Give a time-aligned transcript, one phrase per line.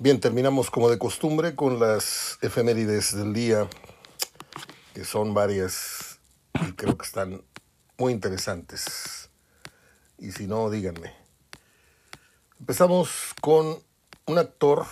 [0.00, 3.68] Bien, terminamos como de costumbre con las efemérides del día,
[4.94, 6.20] que son varias
[6.54, 7.42] y creo que están
[7.98, 9.28] muy interesantes.
[10.16, 11.12] Y si no, díganme.
[12.60, 13.82] Empezamos con
[14.26, 14.86] un actor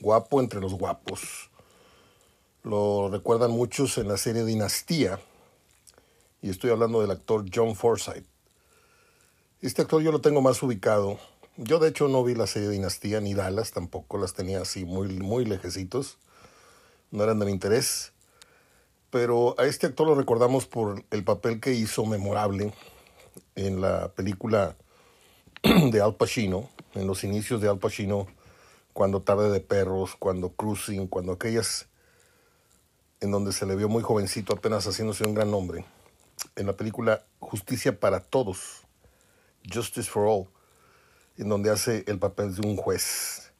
[0.00, 1.48] guapo entre los guapos.
[2.64, 5.20] Lo recuerdan muchos en la serie Dinastía.
[6.40, 8.26] Y estoy hablando del actor John Forsythe.
[9.60, 11.20] Este actor yo lo tengo más ubicado
[11.56, 15.08] yo de hecho no vi la serie Dinastía ni Dallas, tampoco las tenía así muy,
[15.18, 16.18] muy lejecitos,
[17.10, 18.12] no eran de mi interés.
[19.10, 22.72] Pero a este actor lo recordamos por el papel que hizo memorable
[23.54, 24.76] en la película
[25.62, 28.26] de Al Pacino, en los inicios de Al Pacino,
[28.94, 31.88] cuando Tarde de Perros, cuando Cruising, cuando aquellas
[33.20, 35.84] en donde se le vio muy jovencito apenas haciéndose un gran nombre,
[36.56, 38.82] en la película Justicia para Todos,
[39.70, 40.51] Justice for All
[41.42, 43.52] en donde hace el papel de un juez.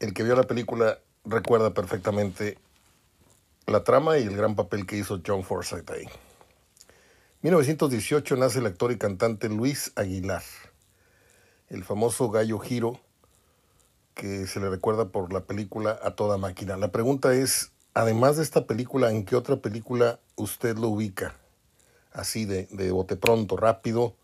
[0.00, 2.58] El que vio la película recuerda perfectamente
[3.66, 6.08] la trama y el gran papel que hizo John Forsythe ahí.
[7.42, 10.42] 1918 nace el actor y cantante Luis Aguilar,
[11.68, 13.00] el famoso gallo giro
[14.14, 16.76] que se le recuerda por la película A Toda Máquina.
[16.76, 21.36] La pregunta es, además de esta película, ¿en qué otra película usted lo ubica?
[22.12, 24.16] Así de, de bote pronto, rápido,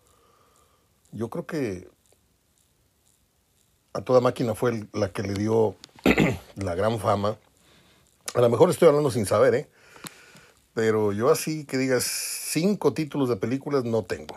[1.12, 1.88] yo creo que
[3.92, 5.76] a toda máquina fue la que le dio
[6.56, 7.38] la gran fama.
[8.34, 9.68] A lo mejor estoy hablando sin saber, ¿eh?
[10.74, 14.36] Pero yo así que digas cinco títulos de películas no tengo.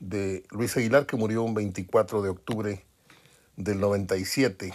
[0.00, 2.84] De Luis Aguilar, que murió un 24 de octubre
[3.56, 4.74] del 97.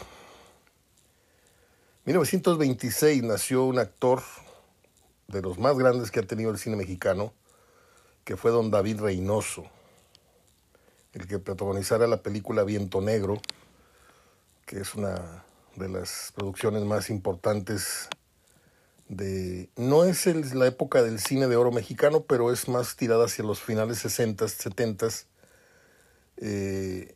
[2.06, 4.24] 1926 nació un actor
[5.28, 7.34] de los más grandes que ha tenido el cine mexicano,
[8.24, 9.70] que fue don David Reynoso
[11.14, 13.42] el que protagonizara la película Viento Negro,
[14.66, 15.44] que es una
[15.76, 18.10] de las producciones más importantes
[19.08, 19.70] de...
[19.76, 23.60] No es la época del cine de oro mexicano, pero es más tirada hacia los
[23.60, 25.08] finales 60, 70,
[26.38, 27.16] eh,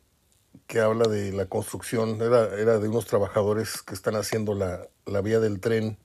[0.66, 5.20] que habla de la construcción, era, era de unos trabajadores que están haciendo la, la
[5.20, 5.98] vía del tren,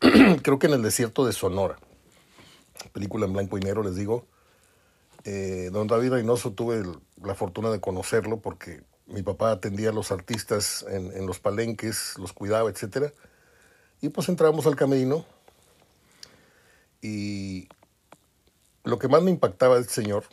[0.42, 1.76] creo que en el desierto de Sonora,
[2.92, 4.26] película en blanco y negro, les digo,
[5.24, 6.82] eh, don David Reynoso tuve
[7.22, 12.32] la fortuna de conocerlo porque mi papá atendía a los artistas en, los palenques, los
[12.32, 13.12] cuidaba, etc.
[14.00, 15.24] Y pues entramos al camerino
[17.00, 17.68] y
[18.82, 20.24] lo que más me impactaba del señor,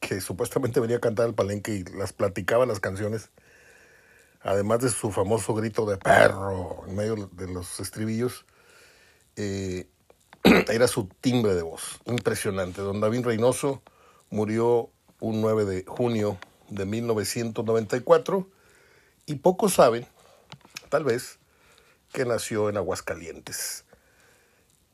[0.00, 3.30] que supuestamente venía a cantar al palenque y las platicaba las canciones,
[4.40, 8.44] además de su famoso grito de perro en medio de los estribillos,
[9.36, 9.88] eh,
[10.72, 12.80] era su timbre de voz, impresionante.
[12.80, 13.82] Don David Reynoso
[14.30, 16.38] murió un 9 de junio
[16.68, 18.48] de 1994
[19.26, 20.06] y pocos saben,
[20.88, 21.38] tal vez,
[22.12, 23.84] que nació en Aguascalientes.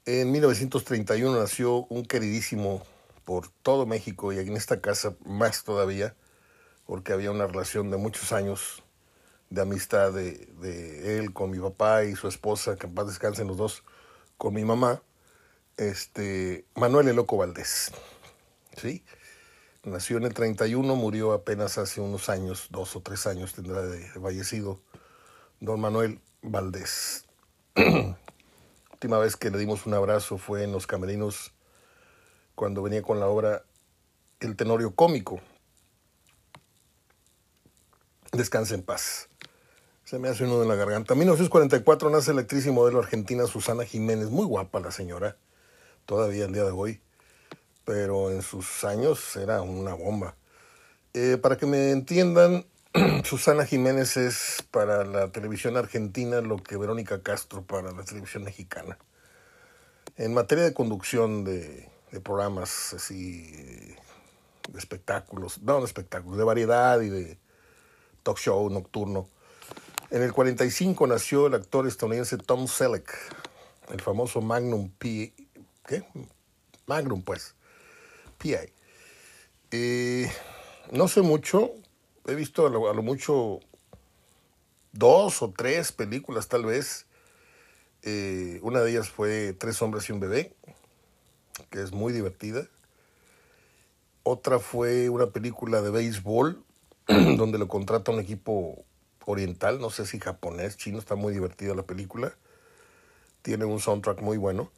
[0.05, 2.83] En 1931 nació un queridísimo
[3.25, 6.15] por todo México y en esta casa más todavía,
[6.87, 8.83] porque había una relación de muchos años
[9.49, 13.47] de amistad de, de él con mi papá y su esposa, que en paz descansen
[13.47, 13.83] los dos,
[14.37, 15.03] con mi mamá
[15.79, 17.93] este, Manuel Eloco Valdés.
[18.77, 19.05] ¿sí?
[19.85, 24.07] Nació en el 31, murió apenas hace unos años, dos o tres años tendrá de
[24.21, 24.81] fallecido
[25.61, 27.25] don Manuel Valdés.
[28.93, 31.55] Última vez que le dimos un abrazo fue en los camerinos
[32.55, 33.65] cuando venía con la obra
[34.41, 35.41] El Tenorio Cómico.
[38.33, 39.29] Descanse en paz.
[40.05, 41.15] Se me hace uno en la garganta.
[41.15, 45.37] En 1944 nace la actriz y modelo argentina Susana Jiménez, muy guapa la señora
[46.09, 47.03] todavía el día de hoy,
[47.85, 50.37] pero en sus años era una bomba.
[51.13, 52.65] Eh, para que me entiendan,
[53.25, 58.97] Susana Jiménez es para la televisión argentina lo que Verónica Castro para la televisión mexicana.
[60.17, 61.91] En materia de conducción de,
[62.25, 63.53] programas así,
[64.67, 67.39] de espectáculos, no de espectáculos, de variedad y de
[68.23, 69.29] talk show nocturno.
[70.11, 73.13] En el 45 nació el actor estadounidense Tom Selleck,
[73.91, 75.35] el famoso Magnum P
[75.89, 76.05] ¿qué?
[76.87, 77.57] Magnum, pues.
[78.37, 78.73] PI.
[79.73, 80.31] Eh,
[80.93, 81.73] no sé mucho,
[82.27, 83.59] he visto a lo, mucho
[84.93, 87.07] dos o tres películas tal vez.
[88.03, 90.55] Eh, una de ellas fue Tres hombres y un bebé,
[91.71, 92.69] que es muy divertida.
[94.23, 96.63] Otra fue una película de béisbol,
[97.37, 98.85] donde lo contrata un equipo
[99.25, 102.37] oriental, no sé si japonés, chino, está muy divertida la película.
[103.43, 104.71] Tiene un soundtrack muy bueno.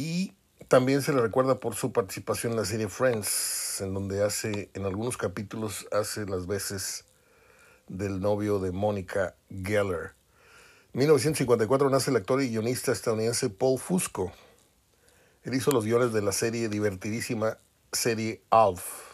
[0.00, 0.32] Y
[0.68, 4.86] También se le recuerda por su participación en la serie Friends, en donde hace, en
[4.86, 7.04] algunos capítulos, hace las veces
[7.86, 10.14] del novio de Mónica Geller.
[10.94, 14.32] En 1954 nace el actor y guionista estadounidense Paul Fusco.
[15.42, 17.58] Él hizo los guiones de la serie divertidísima
[17.92, 19.12] serie Alf.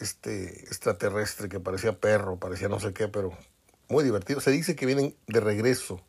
[0.00, 3.36] Este extraterrestre que parecía perro, parecía no sé qué, pero
[3.90, 4.40] muy divertido.
[4.40, 6.00] Se dice que vienen de regreso.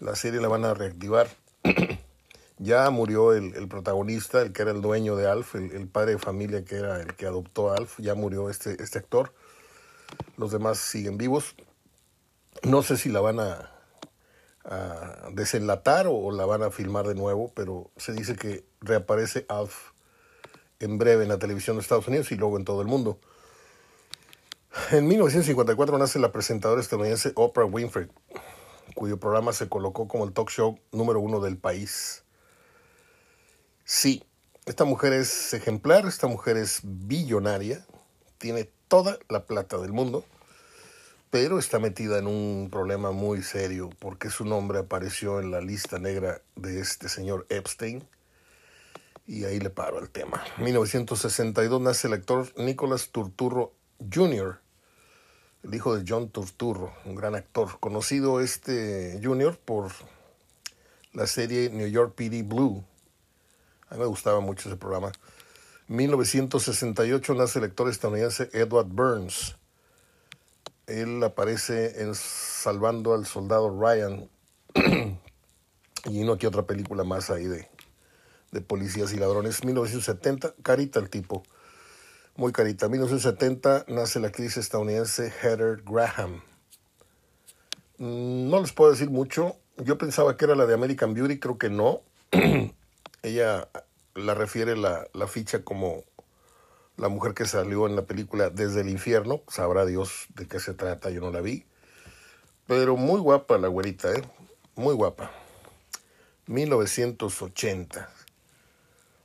[0.00, 1.28] La serie la van a reactivar.
[2.62, 6.62] Ya murió el, protagonista, el que era el dueño de Alf, el, padre de familia
[6.62, 9.32] que era el que adoptó a Alf, ya murió este, este actor.
[10.36, 11.54] Los demás siguen vivos.
[12.62, 13.72] No sé si la van a,
[15.32, 19.92] desenlatar o, la van a filmar de nuevo, pero se dice que reaparece Alf
[20.80, 23.18] en breve en la televisión de Estados Unidos y luego en todo el mundo.
[24.90, 28.08] En 1954 nace la presentadora estadounidense Oprah Winfrey,
[28.94, 32.22] cuyo programa se colocó como el talk show número uno del país.
[33.92, 34.22] Sí,
[34.66, 37.84] esta mujer es ejemplar, esta mujer es billonaria,
[38.38, 40.24] tiene toda la plata del mundo,
[41.30, 45.98] pero está metida en un problema muy serio porque su nombre apareció en la lista
[45.98, 48.06] negra de este señor Epstein.
[49.26, 50.40] Y ahí le paro el tema.
[50.58, 54.60] En 1962 nace el actor Nicholas Turturro Jr.,
[55.64, 59.58] el hijo de John Turturro, un gran actor, conocido este Jr.
[59.58, 59.90] por
[61.12, 62.84] la serie New York PD Blue,
[63.90, 65.12] a mí me gustaba mucho ese programa.
[65.88, 69.56] 1968 nace el actor estadounidense Edward Burns.
[70.86, 74.30] Él aparece en Salvando al Soldado Ryan
[76.04, 77.68] y no aquí otra película más ahí de,
[78.52, 79.64] de policías y ladrones.
[79.64, 81.42] 1970, carita el tipo,
[82.36, 82.88] muy carita.
[82.88, 86.42] 1970 nace la actriz estadounidense Heather Graham.
[87.98, 89.56] Mm, no les puedo decir mucho.
[89.78, 92.02] Yo pensaba que era la de American Beauty, creo que no.
[93.22, 93.68] Ella
[94.14, 96.04] la refiere la, ficha como
[96.96, 99.42] la mujer que salió en la película Desde el infierno.
[99.48, 101.66] Sabrá Dios de qué se trata, yo no la vi.
[102.66, 104.22] Pero muy guapa la güerita, ¿eh?
[104.76, 105.30] Muy guapa.
[106.46, 108.08] 1980.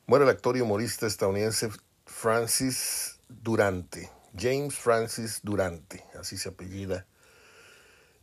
[0.07, 1.69] Muere el actor y humorista estadounidense
[2.06, 4.09] Francis Durante.
[4.38, 7.06] James Francis Durante, así se apellida.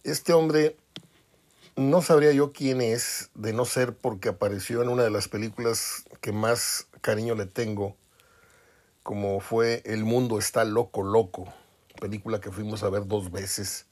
[0.04, 0.76] Este hombre
[1.76, 6.04] no sabría yo quién es, de no ser porque apareció en una de las películas
[6.20, 7.96] que más cariño le tengo,
[9.02, 11.52] como fue El mundo está loco, loco,
[12.00, 13.86] película que fuimos a ver dos veces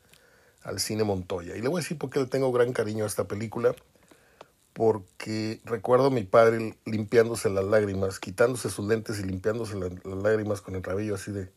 [0.62, 1.56] al cine Montoya.
[1.56, 3.74] Y le voy a decir por qué le tengo gran cariño a esta película,
[4.74, 10.60] porque recuerdo a mi padre limpiándose las lágrimas, quitándose sus lentes y limpiándose las, lágrimas
[10.60, 11.50] con el cabello así de,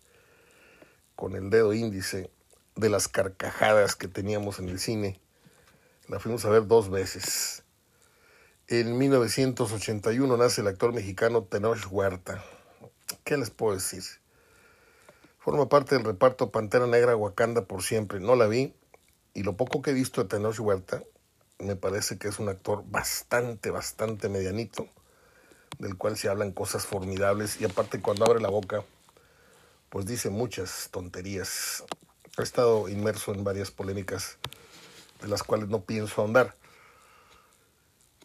[1.16, 2.32] con el dedo índice,
[2.76, 5.20] de las carcajadas que teníamos en el cine
[6.14, 7.64] la fuimos a ver dos veces.
[8.68, 12.44] En 1981 nace el actor mexicano Tenoch Huerta.
[13.24, 14.04] ¿Qué les puedo decir?
[15.40, 18.20] Forma parte del reparto Pantera Negra Wakanda por siempre.
[18.20, 18.76] No la vi
[19.34, 21.02] y lo poco que he visto de Tenoch Huerta
[21.58, 24.88] me parece que es un actor bastante, bastante medianito,
[25.80, 28.84] del cual se hablan cosas formidables y aparte cuando abre la boca,
[29.90, 31.84] pues dice muchas tonterías.
[32.38, 34.38] Ha estado inmerso en varias polémicas
[35.24, 36.56] de las cuales no pienso ahondar.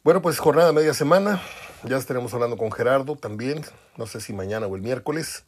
[0.03, 1.41] Bueno, pues jornada media semana,
[1.85, 3.65] ya estaremos hablando con Gerardo también,
[3.97, 5.45] no sé si mañana o el miércoles.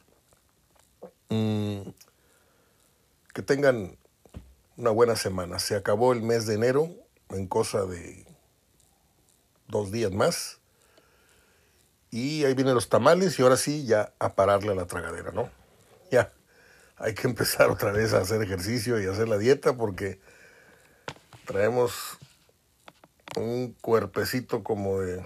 [1.29, 1.81] Mm,
[3.33, 3.97] que tengan
[4.77, 5.59] una buena semana.
[5.59, 6.89] Se acabó el mes de enero
[7.29, 8.25] en cosa de
[9.67, 10.59] dos días más.
[12.09, 15.49] Y ahí vienen los tamales y ahora sí ya a pararle a la tragadera, ¿no?
[16.11, 16.33] Ya
[16.97, 20.19] hay que empezar otra vez a hacer ejercicio y hacer la dieta porque
[21.51, 22.17] Traemos
[23.35, 25.21] un cuerpecito como de,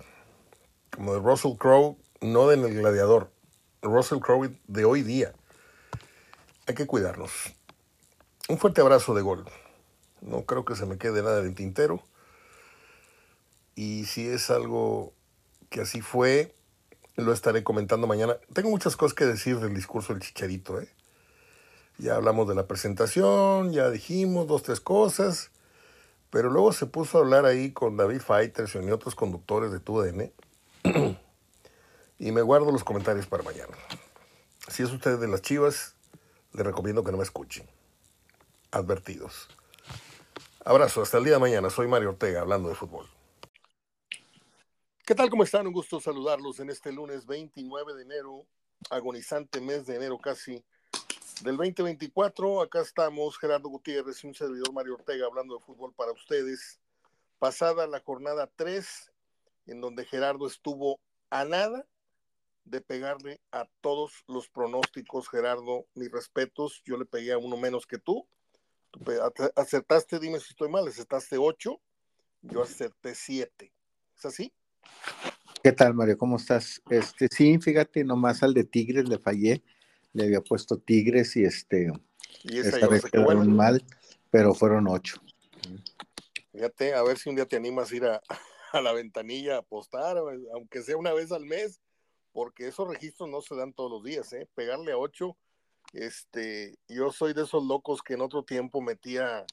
[0.89, 3.29] como de Russell Crowe, no de el gladiador,
[3.83, 5.35] Russell Crowe de hoy día.
[6.65, 7.29] Hay que cuidarnos.
[8.49, 9.45] Un fuerte abrazo de gol.
[10.21, 12.01] No creo que se me quede nada del tintero.
[13.75, 15.13] Y si es algo
[15.69, 16.55] que así fue,
[17.17, 18.37] lo estaré comentando mañana.
[18.51, 20.81] Tengo muchas cosas que decir del discurso del chicharito.
[20.81, 20.89] ¿eh?
[21.99, 25.51] Ya hablamos de la presentación, ya dijimos dos, tres cosas.
[26.35, 30.33] Pero luego se puso a hablar ahí con David Fighters y otros conductores de TUDN.
[32.19, 33.73] y me guardo los comentarios para mañana.
[34.67, 35.95] Si es usted de las chivas,
[36.51, 37.65] le recomiendo que no me escuchen.
[38.71, 39.47] Advertidos.
[40.65, 41.69] Abrazo, hasta el día de mañana.
[41.69, 43.07] Soy Mario Ortega, hablando de fútbol.
[45.05, 45.29] ¿Qué tal?
[45.29, 45.65] ¿Cómo están?
[45.67, 48.45] Un gusto saludarlos en este lunes 29 de enero,
[48.89, 50.61] agonizante mes de enero casi
[51.41, 52.61] del 2024.
[52.61, 56.79] Acá estamos, Gerardo Gutiérrez y un servidor Mario Ortega hablando de fútbol para ustedes.
[57.39, 59.11] Pasada la jornada 3,
[59.67, 60.99] en donde Gerardo estuvo
[61.29, 61.85] a nada
[62.63, 65.85] de pegarle a todos los pronósticos, Gerardo.
[65.93, 68.27] Mis respetos, yo le pegué a uno menos que tú.
[69.55, 71.81] acertaste, dime si estoy mal, acertaste ocho,
[72.41, 73.73] yo acerté siete.
[74.17, 74.53] ¿Es así?
[75.61, 76.17] ¿Qué tal, Mario?
[76.17, 76.81] ¿Cómo estás?
[76.89, 79.63] Este, sí, fíjate, nomás al de Tigres le fallé.
[80.15, 81.91] Le había puesto Tigres y este.
[82.43, 83.83] Y esa vez quedaron mal,
[84.31, 85.21] pero fueron ocho.
[86.53, 88.21] Fíjate, a ver si un día te animas a ir a,
[88.71, 90.17] a la ventanilla a apostar,
[90.53, 91.81] aunque sea una vez al mes,
[92.31, 94.47] porque esos registros no se dan todos los días, ¿eh?
[94.55, 95.35] Pegarle a ocho,
[95.91, 99.45] este, yo soy de esos locos que en otro tiempo metía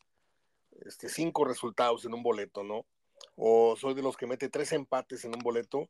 [0.84, 2.86] este, cinco resultados en un boleto, ¿no?
[3.34, 5.88] O soy de los que mete tres empates en un boleto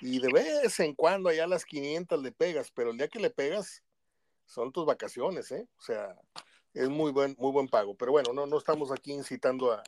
[0.00, 3.18] y de vez en cuando allá a las 500 le pegas, pero el día que
[3.18, 3.82] le pegas
[4.50, 5.68] son tus vacaciones, ¿eh?
[5.78, 6.20] O sea,
[6.74, 7.94] es muy buen, muy buen pago.
[7.94, 9.82] Pero bueno, no, no estamos aquí incitando a,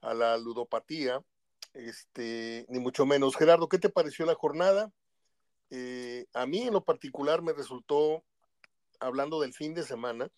[0.00, 1.22] a la ludopatía,
[1.72, 3.36] este, ni mucho menos.
[3.36, 4.92] Gerardo, ¿qué te pareció la jornada?
[5.70, 8.24] Eh, a mí en lo particular me resultó,
[8.98, 10.28] hablando del fin de semana,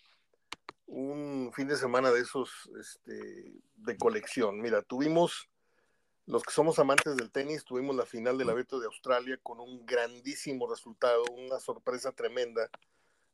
[0.87, 4.61] un fin de semana de esos este, de colección.
[4.61, 5.49] Mira, tuvimos,
[6.27, 9.87] los que somos amantes del tenis, tuvimos la final del Abierto de Australia con un
[9.87, 12.69] grandísimo resultado, una sorpresa tremenda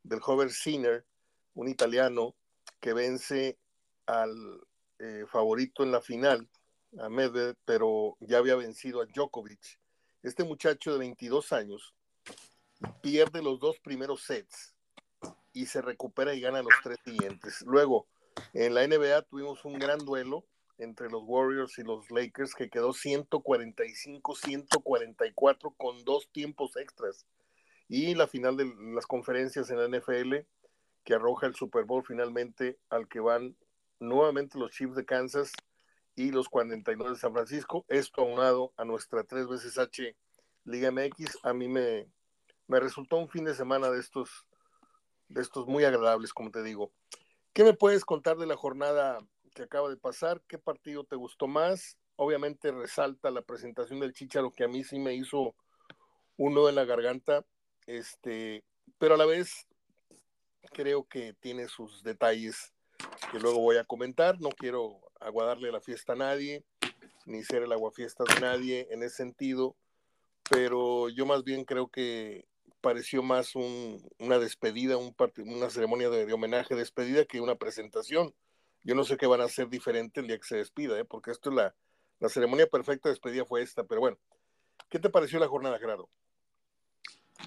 [0.02, 1.04] del Hover Sinner,
[1.54, 2.34] un italiano
[2.80, 3.58] que vence
[4.06, 4.60] al
[4.98, 6.48] eh, favorito en la final,
[6.98, 9.80] a Medvedev, pero ya había vencido a Djokovic
[10.22, 11.94] este muchacho de 22 años
[13.00, 14.76] pierde los dos primeros sets
[15.54, 17.62] y se recupera y gana los tres siguientes.
[17.62, 18.06] Luego,
[18.52, 20.44] en la NBA tuvimos un gran duelo
[20.76, 27.24] entre los Warriors y los Lakers que quedó 145-144 con dos tiempos extras.
[27.92, 30.46] Y la final de las conferencias en la NFL
[31.02, 33.56] que arroja el Super Bowl finalmente al que van
[33.98, 35.50] nuevamente los Chiefs de Kansas
[36.14, 37.84] y los 49 de San Francisco.
[37.88, 40.16] Esto aunado a nuestra tres veces H
[40.64, 42.06] Liga MX, a mí me,
[42.68, 44.46] me resultó un fin de semana de estos,
[45.28, 46.92] de estos muy agradables, como te digo.
[47.52, 49.18] ¿Qué me puedes contar de la jornada
[49.52, 50.40] que acaba de pasar?
[50.46, 51.98] ¿Qué partido te gustó más?
[52.14, 55.56] Obviamente resalta la presentación del Chicharo, que a mí sí me hizo
[56.36, 57.44] uno de la garganta,
[57.98, 58.62] este,
[58.98, 59.66] pero a la vez
[60.72, 62.72] creo que tiene sus detalles
[63.32, 64.40] que luego voy a comentar.
[64.40, 66.64] No quiero aguadarle la fiesta a nadie,
[67.26, 69.76] ni ser el aguafiestas de nadie en ese sentido,
[70.48, 72.46] pero yo más bien creo que
[72.80, 75.14] pareció más una despedida, un
[75.46, 78.34] una ceremonia de, homenaje, despedida que una presentación.
[78.82, 81.04] Yo no sé qué van a hacer diferente el día que se despida, ¿eh?
[81.04, 81.74] porque esto es la,
[82.18, 84.18] la ceremonia perfecta de despedida fue esta, pero bueno,
[84.88, 86.08] ¿qué te pareció la jornada, Gerardo?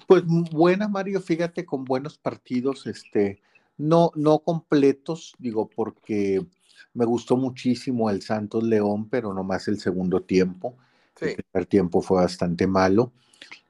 [0.06, 3.40] Pues buena, Mario, fíjate, con buenos partidos, este,
[3.76, 6.44] no, no completos, digo, porque
[6.92, 10.76] me gustó muchísimo el Santos León, pero nomás el segundo tiempo.
[11.20, 13.12] El primer tiempo fue bastante malo.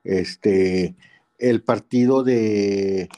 [0.02, 0.94] Este,
[1.38, 3.08] el partido de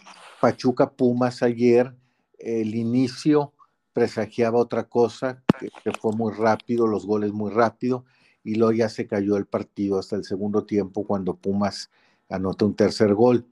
[0.41, 1.95] Pachuca Pumas ayer,
[2.39, 3.53] el inicio
[3.93, 8.05] presagiaba otra cosa, que, fue muy rápido, los goles muy rápido,
[8.45, 11.91] y luego ya se cayó el partido hasta el segundo tiempo cuando Pumas
[12.29, 13.47] anota un tercer gol.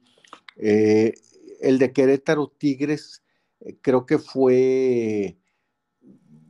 [0.57, 1.15] Eh,
[1.61, 3.23] el de Querétaro Tigres
[3.61, 5.37] eh, creo que fue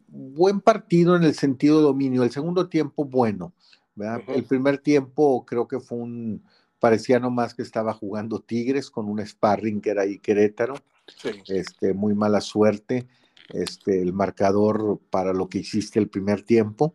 [0.09, 2.23] buen partido en el sentido dominio.
[2.23, 3.53] El segundo tiempo, bueno.
[4.29, 6.43] El primer tiempo creo que fue un,
[6.81, 10.75] parecía nomás que estaba jugando Tigres con un sparring que era ahí Querétaro.
[11.47, 13.07] Este, muy mala suerte.
[13.51, 16.95] Este, el marcador para lo que hiciste el primer tiempo.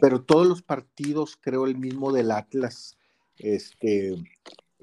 [0.00, 2.96] Pero todos los partidos, creo, el mismo del Atlas,
[3.38, 4.14] este,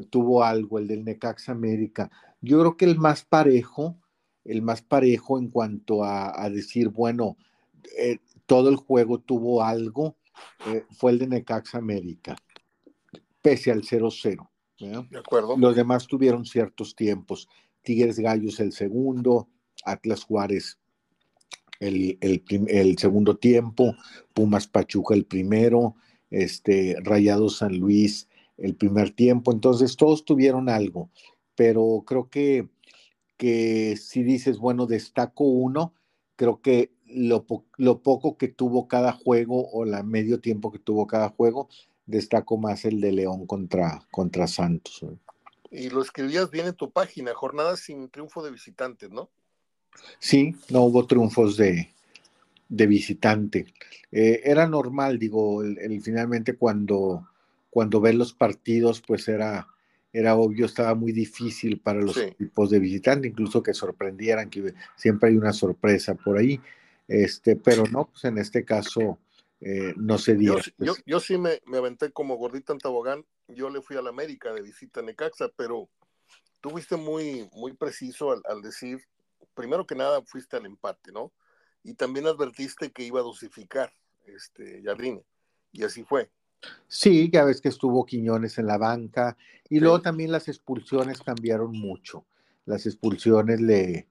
[0.10, 2.12] tuvo algo, el del Necax América.
[2.41, 3.98] Yo creo que el más parejo,
[4.46, 7.38] el más parejo en cuanto a, decir, bueno,
[7.98, 10.15] eh, todo el juego tuvo algo,
[10.68, 12.36] eh, fue el de Necax América,
[13.41, 14.50] pese al 0-0.
[15.10, 15.58] De acuerdo.
[15.58, 17.50] Los demás tuvieron ciertos tiempos.
[17.82, 19.50] Tigres Gallos el segundo,
[19.84, 20.79] Atlas Juárez
[21.79, 23.96] el, el, segundo tiempo,
[24.34, 25.96] Pumas Pachuca el primero,
[26.29, 28.27] este, Rayado San Luis
[28.61, 29.51] el primer tiempo.
[29.51, 31.09] Entonces todos tuvieron algo,
[31.55, 32.69] pero creo que
[33.39, 35.93] que si dices, bueno, destaco uno,
[36.35, 41.29] creo que lo, poco que tuvo cada juego o la medio tiempo que tuvo cada
[41.29, 41.69] juego,
[42.05, 45.05] destaco más el de León contra, contra Santos.
[45.71, 49.29] Y lo escribías bien en tu página, jornadas sin triunfo de visitantes, ¿no?
[50.19, 51.89] Sí, no hubo triunfos de,
[52.67, 53.67] de visitante.
[54.11, 57.25] Eh, era normal, digo, el, finalmente cuando,
[57.79, 59.65] cuando ves los partidos, pues era
[60.12, 65.29] era obvio, estaba muy difícil para los equipos de visitante, incluso que sorprendieran, que siempre
[65.29, 66.59] hay una sorpresa por ahí.
[67.07, 69.17] Este, pero no, pues en este caso
[69.62, 70.62] eh, no se diera.
[70.77, 74.09] Yo, yo, sí me, me, aventé como gordita en tobogán, yo le fui a la
[74.09, 75.88] América de visita a Necaxa, pero
[76.59, 79.00] tú fuiste muy, muy preciso al, al decir,
[79.53, 81.31] primero que nada fuiste al empate, ¿no?
[81.81, 83.93] Y también advertiste que iba a dosificar
[84.25, 85.24] este Jardine,
[85.71, 86.29] y así fue.
[86.87, 89.37] Sí, ya ves que estuvo Quiñones en la banca
[89.69, 92.25] y luego también las expulsiones cambiaron mucho.
[92.65, 94.07] Las expulsiones le,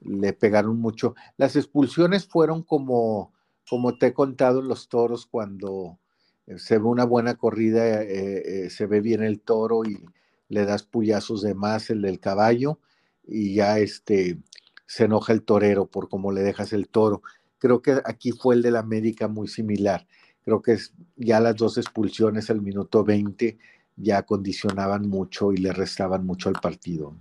[0.00, 1.14] le pegaron mucho.
[1.36, 3.32] Las expulsiones fueron como,
[3.68, 5.98] como te he contado en los toros cuando
[6.46, 10.04] eh, se ve una buena corrida, eh, eh, se ve bien el toro y
[10.48, 12.78] le das puyazos de más el del caballo
[13.26, 14.38] y ya este
[14.86, 17.22] se enoja el torero por cómo le dejas el toro.
[17.58, 20.06] Creo que aquí fue el de la América muy similar
[20.44, 20.78] creo que
[21.16, 23.58] ya las dos expulsiones al minuto 20
[23.96, 27.16] ya condicionaban mucho y le restaban mucho al partido.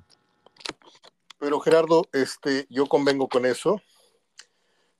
[1.40, 3.82] Pero Gerardo, este, yo convengo con eso,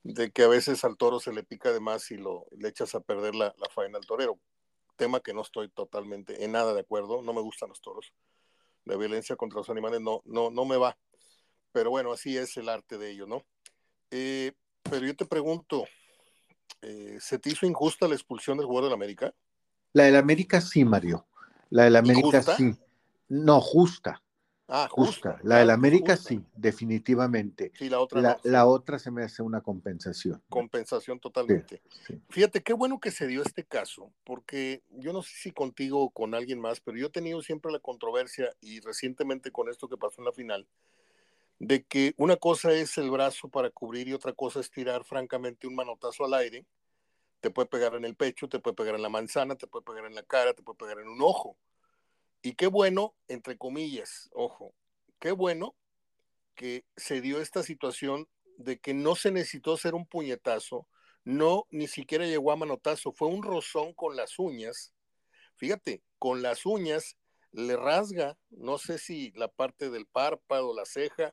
[0.02, 2.94] de que a veces al toro se le pica de más y lo le echas
[2.94, 4.38] a perder la, la faena al torero.
[4.96, 8.12] Tema que no estoy totalmente en nada de acuerdo, no me gustan los toros.
[8.84, 10.98] La violencia contra los animales no, no, no me va.
[11.70, 13.44] Pero bueno, así es el arte de ello, ¿no?
[14.10, 14.52] Eh,
[14.82, 15.84] pero yo te pregunto,
[16.82, 19.34] eh, ¿se te hizo injusta la expulsión del jugador del América?
[19.92, 21.26] La del América sí, Mario.
[21.70, 22.74] La del América sí.
[23.28, 24.22] No, justa.
[24.68, 25.38] Ah, justa.
[25.42, 27.72] La del América sí, definitivamente.
[27.74, 30.42] Sí, la otra la, la, otra se me hace una compensación.
[30.48, 31.82] Compensación totalmente.
[32.30, 36.10] Fíjate, qué bueno que se dio este caso, porque yo no sé si contigo o
[36.10, 39.98] con alguien más, pero yo he tenido siempre la controversia y recientemente con esto que
[39.98, 40.66] pasó en la final,
[41.62, 45.68] de que una cosa es el brazo para cubrir y otra cosa es tirar francamente
[45.68, 46.66] un manotazo al aire.
[47.40, 50.04] Te puede pegar en el pecho, te puede pegar en la manzana, te puede pegar
[50.06, 51.56] en la cara, te puede pegar en un ojo.
[52.42, 54.74] Y qué bueno, entre comillas, ojo,
[55.20, 55.76] qué bueno
[56.56, 60.88] que se dio esta situación de que no se necesitó hacer un puñetazo,
[61.22, 64.92] no, ni siquiera llegó a manotazo, fue un rozón con las uñas.
[65.54, 67.16] Fíjate, con las uñas
[67.52, 71.32] le rasga, no sé si la parte del párpado, la ceja,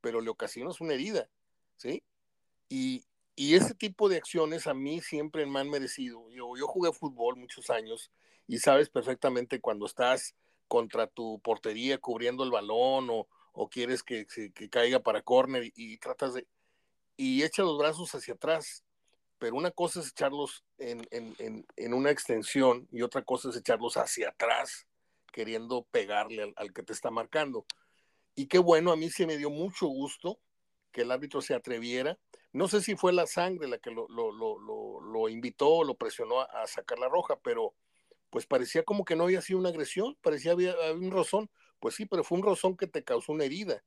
[0.00, 1.28] pero le ocasionas una herida,
[1.76, 2.02] ¿sí?
[2.68, 3.04] Y,
[3.34, 6.30] y ese tipo de acciones a mí siempre me han merecido.
[6.30, 8.10] Yo, yo jugué fútbol muchos años
[8.46, 10.34] y sabes perfectamente cuando estás
[10.68, 15.98] contra tu portería cubriendo el balón o, o quieres que, que, caiga para córner y,
[15.98, 16.46] tratas de...
[17.16, 18.84] y echa los brazos hacia atrás.
[19.38, 23.56] Pero una cosa es echarlos en, en, en, en una extensión y otra cosa es
[23.56, 24.86] echarlos hacia atrás,
[25.30, 27.66] queriendo pegarle al, al que te está marcando.
[28.36, 30.38] Y qué bueno, a mí sí me dio mucho gusto
[30.92, 32.18] que el árbitro se atreviera.
[32.52, 36.42] No sé si fue la sangre la que lo, lo, lo, lo invitó, lo presionó
[36.42, 37.74] a, sacar la roja, pero
[38.28, 41.50] pues parecía como que no había sido una agresión, parecía había, un rozón.
[41.80, 43.82] Pues sí, pero fue un rozón que te causó una herida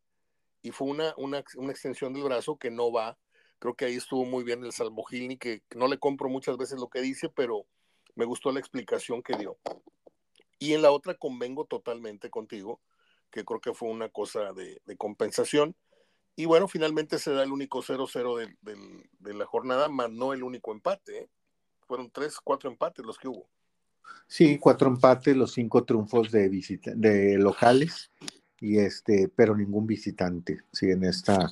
[0.64, 3.20] y fue una, una, una, extensión del brazo que no va.
[3.60, 6.90] Creo que ahí estuvo muy bien el Salmogilni, que no le compro muchas veces lo
[6.90, 7.68] que dice, pero
[8.16, 9.60] me gustó la explicación que dio.
[10.58, 12.82] Y en la otra convengo totalmente contigo
[13.32, 15.76] que creo que fue una cosa de, compensación.
[16.36, 20.72] Y bueno, finalmente se da el único 0-0 de, la jornada, más no el único
[20.72, 21.20] empate.
[21.20, 21.30] ¿eh?
[21.88, 23.50] Fueron tres, cuatro empates los que hubo.
[24.28, 28.12] Sí, cuatro empates, los cinco triunfos de, visita de locales,
[28.60, 31.52] y este, pero ningún visitante, sí, en esta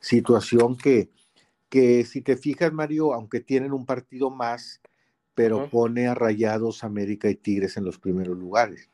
[0.00, 1.10] situación que,
[1.68, 4.80] que si te fijas, Mario, aunque tienen un partido más,
[5.34, 8.88] pero pone a Rayados, América y Tigres en los primeros lugares.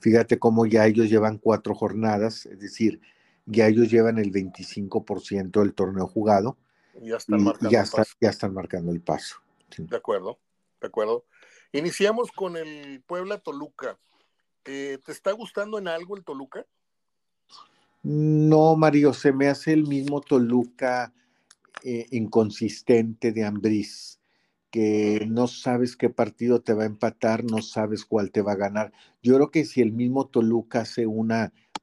[0.00, 3.00] Fíjate cómo ya ellos llevan cuatro jornadas, es decir,
[3.46, 6.56] ya ellos llevan el 25% del torneo jugado.
[7.00, 7.84] Ya están, marcando, ya,
[8.20, 9.36] ya están marcando el paso.
[9.76, 10.38] De acuerdo,
[10.80, 11.24] de acuerdo.
[11.72, 13.98] Iniciamos con el Puebla Toluca.
[14.64, 16.66] Eh, ¿Te está gustando en algo el Toluca?
[18.02, 21.12] No, Mario, se me hace el mismo Toluca
[21.82, 24.20] eh, inconsistente de Ambriz
[25.26, 28.92] no sabes qué partido te va a empatar, no sabes cuál te va a ganar.
[29.22, 31.32] Yo creo que si el mismo Toluca hace un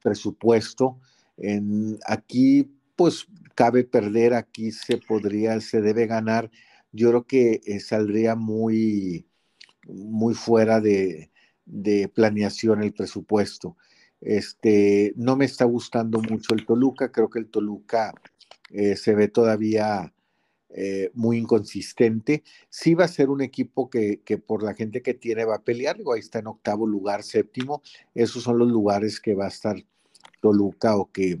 [0.02, 0.98] presupuesto,
[1.36, 6.50] en, aquí pues cabe perder, aquí se podría, se debe ganar.
[6.92, 9.26] Yo creo que eh, saldría muy,
[9.86, 11.30] muy fuera de,
[11.66, 13.76] de, planeación el presupuesto.
[14.20, 18.14] Este, no me está gustando mucho el Toluca, creo que el Toluca
[18.70, 20.13] eh, se ve todavía
[20.76, 22.42] eh, muy inconsistente.
[22.68, 25.62] Sí va a ser un equipo que, que, por la gente que tiene va a
[25.62, 27.80] pelear, ahí está en octavo lugar, séptimo,
[28.12, 29.76] esos son los lugares que va a estar
[30.40, 31.40] Toluca o que,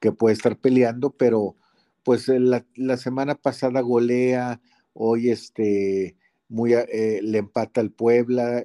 [0.00, 1.56] que puede estar peleando, pero
[2.04, 4.62] pues eh, la, la semana pasada golea,
[4.94, 6.16] hoy este,
[6.48, 8.62] muy, eh, le empata al Puebla,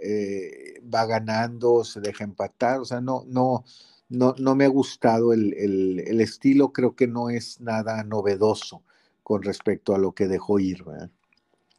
[0.81, 3.65] va ganando, se deja empatar, o sea, no, no,
[4.07, 8.81] no, no me ha gustado el, el estilo, creo que no es nada novedoso
[9.25, 10.85] con respecto a lo que dejó ir.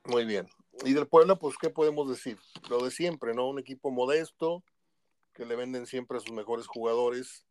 [0.05, 0.49] Muy bien.
[0.85, 2.39] y del Puebla, pues, ¿qué podemos decir?
[2.69, 3.49] Lo de siempre, ¿no?
[3.49, 4.65] Un equipo modesto,
[5.33, 7.47] que le venden siempre a sus mejores jugadores,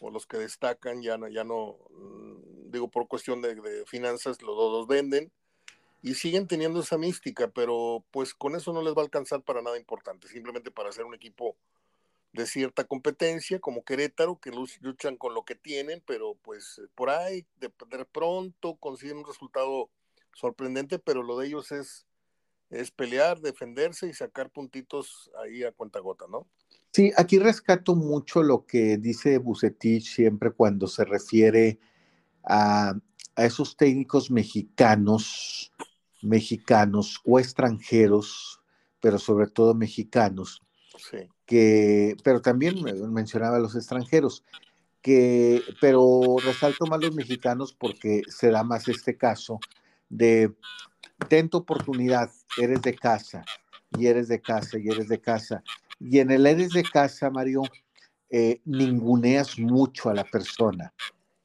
[0.00, 4.54] o los que destacan, ya no, ya no mm, digo, por cuestión de, finanzas, los
[4.54, 5.32] dos venden,
[6.02, 9.62] y siguen teniendo esa mística, pero pues con eso no les va a alcanzar para
[9.62, 11.56] nada importante, simplemente para ser un equipo
[12.38, 17.44] de cierta competencia, como Querétaro, que luchan con lo que tienen, pero pues por ahí
[17.56, 19.90] de, de pronto consiguen un resultado
[20.34, 22.06] sorprendente, pero lo de ellos es
[22.70, 26.46] es pelear, defenderse y sacar puntitos ahí a cuenta gota, ¿no?
[26.92, 31.78] Sí, aquí rescato mucho lo que dice Bucetich siempre cuando se refiere
[32.44, 32.94] a,
[33.36, 35.72] a esos técnicos mexicanos,
[36.22, 38.60] mexicanos o extranjeros,
[39.00, 40.62] pero sobre todo mexicanos,
[40.98, 42.82] Sí, que, pero también
[43.12, 44.44] mencionaba a los extranjeros,
[45.00, 49.60] que, pero resalto más los mexicanos porque se da más este caso
[50.08, 50.52] de
[51.28, 52.30] ten tu oportunidad,
[52.60, 53.44] eres de casa,
[53.96, 55.62] y eres de casa, y eres de casa.
[55.98, 57.62] Y en el eres de casa, Mario,
[58.30, 60.92] eh, ninguneas mucho a la persona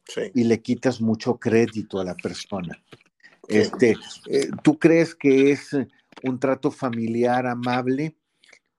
[0.05, 0.23] sí.
[0.33, 2.77] y le quitas mucho crédito a la persona.
[3.47, 3.95] Este,
[4.27, 5.69] eh, tú crees que es
[6.23, 8.15] un trato familiar, amable,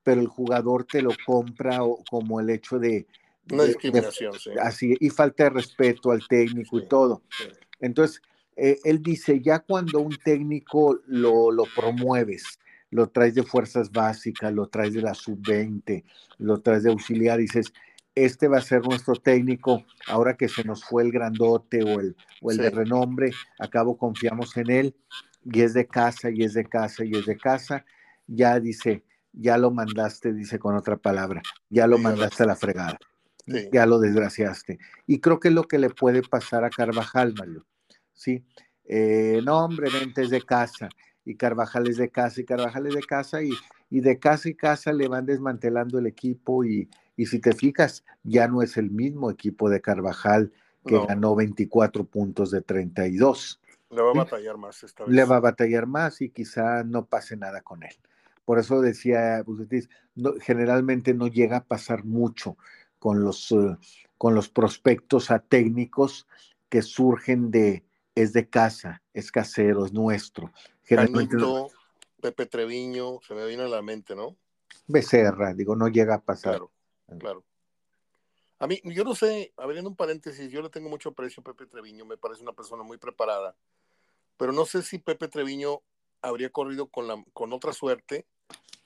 [0.05, 3.07] pero el jugador te lo compra o, como el hecho de,
[3.51, 4.51] Una de- discriminación, sí.
[4.61, 7.23] así y falta de respeto al técnico Sí, y todo.
[7.29, 7.43] sí.
[7.81, 8.21] Entonces,
[8.55, 12.59] eh, él dice, ya cuando un técnico lo, lo promueves,
[12.91, 16.03] lo traes de fuerzas básicas, lo traes de la sub-20,
[16.37, 17.73] lo traes de auxiliar, dices,
[18.13, 22.15] este va a ser nuestro técnico, ahora que se nos fue el grandote o el,
[22.41, 24.95] o el de renombre, a cabo confiamos en él,
[25.43, 27.83] y es de casa, y es de casa, y es de casa,
[28.27, 29.03] ya dice,
[29.37, 32.97] ya lo mandaste, dice con otra palabra, ya lo mandaste a la fregada,
[33.45, 33.69] Sí.
[33.71, 34.79] ya lo desgraciaste.
[35.05, 37.65] Y creo que es lo que le puede pasar a Carvajal, Mario.
[38.13, 38.43] Sí,
[38.87, 40.89] Eh, no, hombre, vente es de casa,
[41.25, 43.49] y Carvajal es de casa, y Carvajal es de casa, y,
[43.89, 48.03] y de casa y casa le van desmantelando el equipo, y, y si te fijas,
[48.23, 50.53] ya no es el mismo equipo de Carvajal
[50.85, 51.07] que No.
[51.07, 53.59] ganó 24 puntos de 32.
[53.89, 55.15] Le va a batallar más esta vez.
[55.15, 57.95] Le va a batallar más y quizá no pase nada con él.
[58.45, 62.57] Por eso decía Bucetis, no, generalmente no llega a pasar mucho
[62.99, 63.77] con los, eh,
[64.17, 66.27] con los prospectos a técnicos
[66.69, 67.83] que surgen de
[68.15, 70.53] es de casa, es casero, es nuestro.
[70.83, 71.69] Generalmente Canito,
[72.21, 74.37] Pepe Treviño, se me viene a la mente, ¿no?
[74.87, 76.53] Becerra, digo, no llega a pasar.
[76.53, 76.71] Claro,
[77.19, 77.43] claro.
[78.57, 81.65] A mí, yo no sé, abriendo un paréntesis, yo le tengo mucho aprecio a Pepe
[81.65, 83.55] Treviño, me parece una persona muy preparada,
[84.37, 85.81] pero no sé si Pepe Treviño
[86.21, 88.25] habría corrido con, la, con otra suerte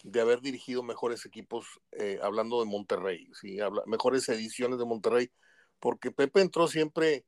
[0.04, 3.60] de haber dirigido mejores equipos, eh, hablando de Monterrey, ¿sí?
[3.60, 5.32] Habla, mejores ediciones de Monterrey,
[5.80, 7.26] porque Pepe entró siempre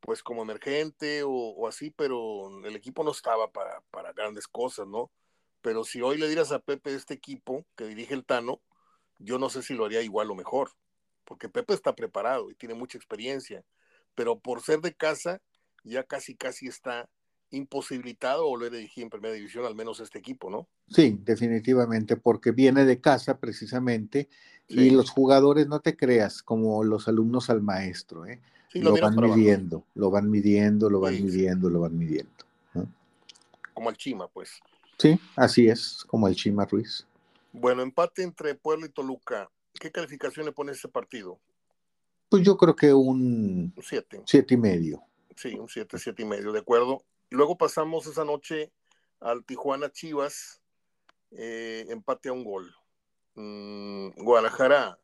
[0.00, 4.86] pues como emergente o, o así, pero el equipo no estaba para, para, grandes cosas,
[4.86, 5.10] ¿no?
[5.62, 8.60] Pero si hoy le dieras a Pepe este equipo que dirige el Tano,
[9.18, 10.72] yo no sé si lo haría igual o mejor,
[11.24, 13.64] porque Pepe está preparado y tiene mucha experiencia,
[14.14, 15.40] pero por ser de casa
[15.84, 17.08] ya casi casi está
[17.54, 20.68] imposibilitado volver a dirigir en primera división, al menos este equipo, ¿no?
[20.88, 24.28] Sí, definitivamente, porque viene de casa precisamente
[24.68, 24.80] sí.
[24.80, 28.40] y los jugadores, no te creas, como los alumnos al maestro, ¿eh?
[28.72, 32.32] Sí, lo, lo, van midiendo, lo van midiendo, lo van sí, midiendo, lo van midiendo.
[33.72, 34.60] Como el Chima, pues.
[34.98, 37.06] Sí, así es, como el Chima Ruiz.
[37.52, 39.50] Bueno, empate entre Puebla y Toluca.
[39.80, 41.38] ¿Qué calificación le pone ese partido?
[42.28, 44.22] Pues yo creo que un 7.
[44.26, 45.02] Siete y medio.
[45.36, 47.02] Sí, un 7, siete y medio, de acuerdo.
[47.30, 48.72] Luego pasamos esa noche
[49.20, 50.60] al Tijuana Chivas,
[51.30, 52.74] eh, empate a un gol.
[53.34, 54.98] Mm, Guadalajara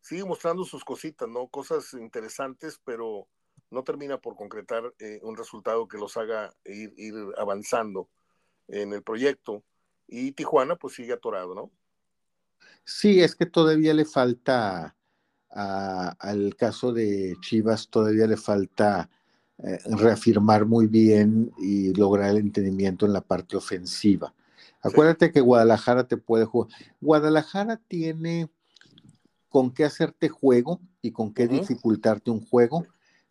[0.00, 1.48] sigue mostrando sus cositas, ¿no?
[1.48, 3.26] Cosas interesantes, pero
[3.70, 8.08] no termina por concretar eh, un resultado que los haga ir, ir, avanzando
[8.68, 9.64] en el proyecto.
[10.06, 11.70] Y Tijuana, pues sigue atorado, ¿no?
[12.84, 14.94] Sí, es que todavía le falta
[15.50, 19.08] a, al caso de Chivas, todavía le falta
[19.58, 24.34] eh, reafirmar muy bien y lograr el entendimiento en la parte ofensiva.
[24.82, 26.70] Acuérdate que Guadalajara te puede jugar.
[27.00, 28.50] Guadalajara tiene
[29.48, 31.60] con qué hacerte juego y con qué uh -huh.
[31.60, 32.84] dificultarte un juego,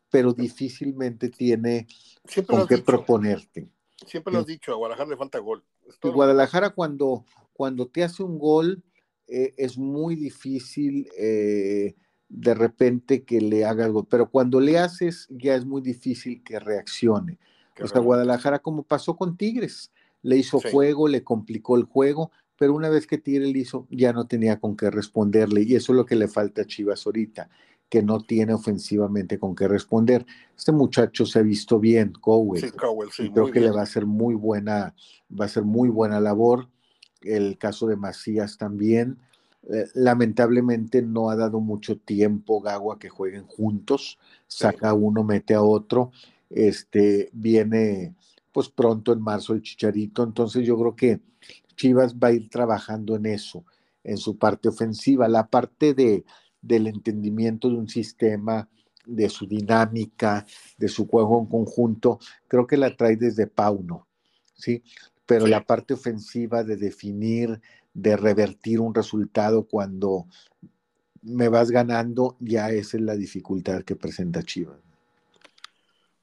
[0.10, 1.88] pero difícilmente tiene
[2.26, 2.86] Siempre con qué dicho.
[2.86, 3.68] proponerte.
[4.08, 5.64] Siempre lo has dicho, a Guadalajara le falta gol.
[6.02, 8.82] Y Guadalajara cuando, cuando te hace un gol
[9.28, 11.96] eh, es muy difícil eh,
[12.34, 16.60] de repente que le haga algo, pero cuando le haces ya es muy difícil que
[16.60, 17.38] reaccione.
[17.76, 19.92] Qué o sea, Guadalajara como pasó con Tigres,
[20.24, 20.70] le hizo sí.
[20.72, 24.60] juego, le complicó el juego, pero una vez que Tigre le hizo, ya no tenía
[24.60, 27.50] con qué responderle, y eso es lo que le falta a Chivas ahorita,
[27.88, 30.26] que no tiene ofensivamente con qué responder.
[30.58, 32.62] Este muchacho se ha visto bien, Cowell.
[32.62, 33.66] Sí, Cowell, sí, y creo que bien.
[33.66, 34.96] le va a hacer muy buena,
[35.40, 36.68] va a ser muy buena labor.
[37.22, 39.20] el caso de Macías también.
[39.70, 45.62] Eh, lamentablemente no ha dado mucho tiempo Gagua que jueguen juntos, saca uno, mete a
[45.62, 46.12] otro,
[46.50, 48.14] este viene
[48.52, 51.22] pues pronto en marzo el Chicharito, entonces yo creo que
[51.76, 53.66] Chivas va a ir trabajando en eso,
[54.04, 56.26] en su parte ofensiva, la parte de,
[56.62, 58.70] del entendimiento de un sistema,
[59.06, 60.46] de su dinámica,
[60.78, 64.08] de su juego en conjunto, creo que la trae desde Pauno,
[64.56, 64.84] ¿sí?
[65.26, 67.62] Pero la parte ofensiva de definir,
[67.94, 70.26] de revertir un resultado cuando
[71.22, 74.78] me vas ganando, ya esa es la dificultad que presenta Chivas.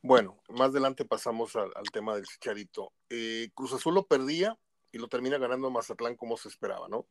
[0.03, 2.93] Bueno, más adelante pasamos al, tema del Chicharito.
[3.09, 4.59] Eh, Cruz Azul lo perdía
[4.93, 7.07] y lo termina ganando Mazatlán como se esperaba, ¿no?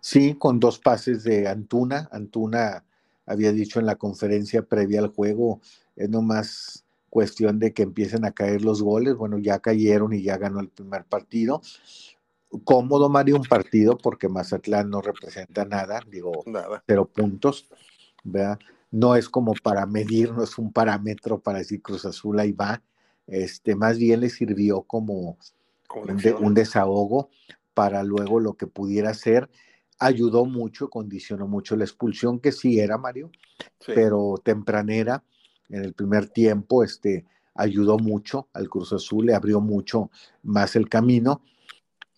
[0.00, 2.08] Sí, con dos pases de Antuna.
[2.12, 2.84] Antuna
[3.24, 5.60] había dicho en la conferencia previa al juego,
[5.96, 9.14] es nomás cuestión de que empiecen a caer los goles.
[9.14, 11.62] Bueno, ya cayeron y ya ganó el primer partido
[12.64, 16.82] cómodo, Mario, un partido porque Mazatlán no representa nada, digo, nada.
[16.86, 17.68] cero puntos,
[18.24, 18.58] ¿verdad?
[18.90, 22.82] No es como para medir, no es un parámetro para decir Cruz Azul ahí va,
[23.26, 25.38] este, más bien le sirvió como
[26.40, 27.30] un, desahogo
[27.74, 29.48] para luego lo que pudiera ser.
[30.00, 33.30] Ayudó mucho, condicionó mucho la expulsión, que sí era, Mario,
[33.86, 35.22] pero tempranera,
[35.68, 40.10] en el primer tiempo, este, ayudó mucho al Cruz Azul, le abrió mucho
[40.42, 41.42] más el camino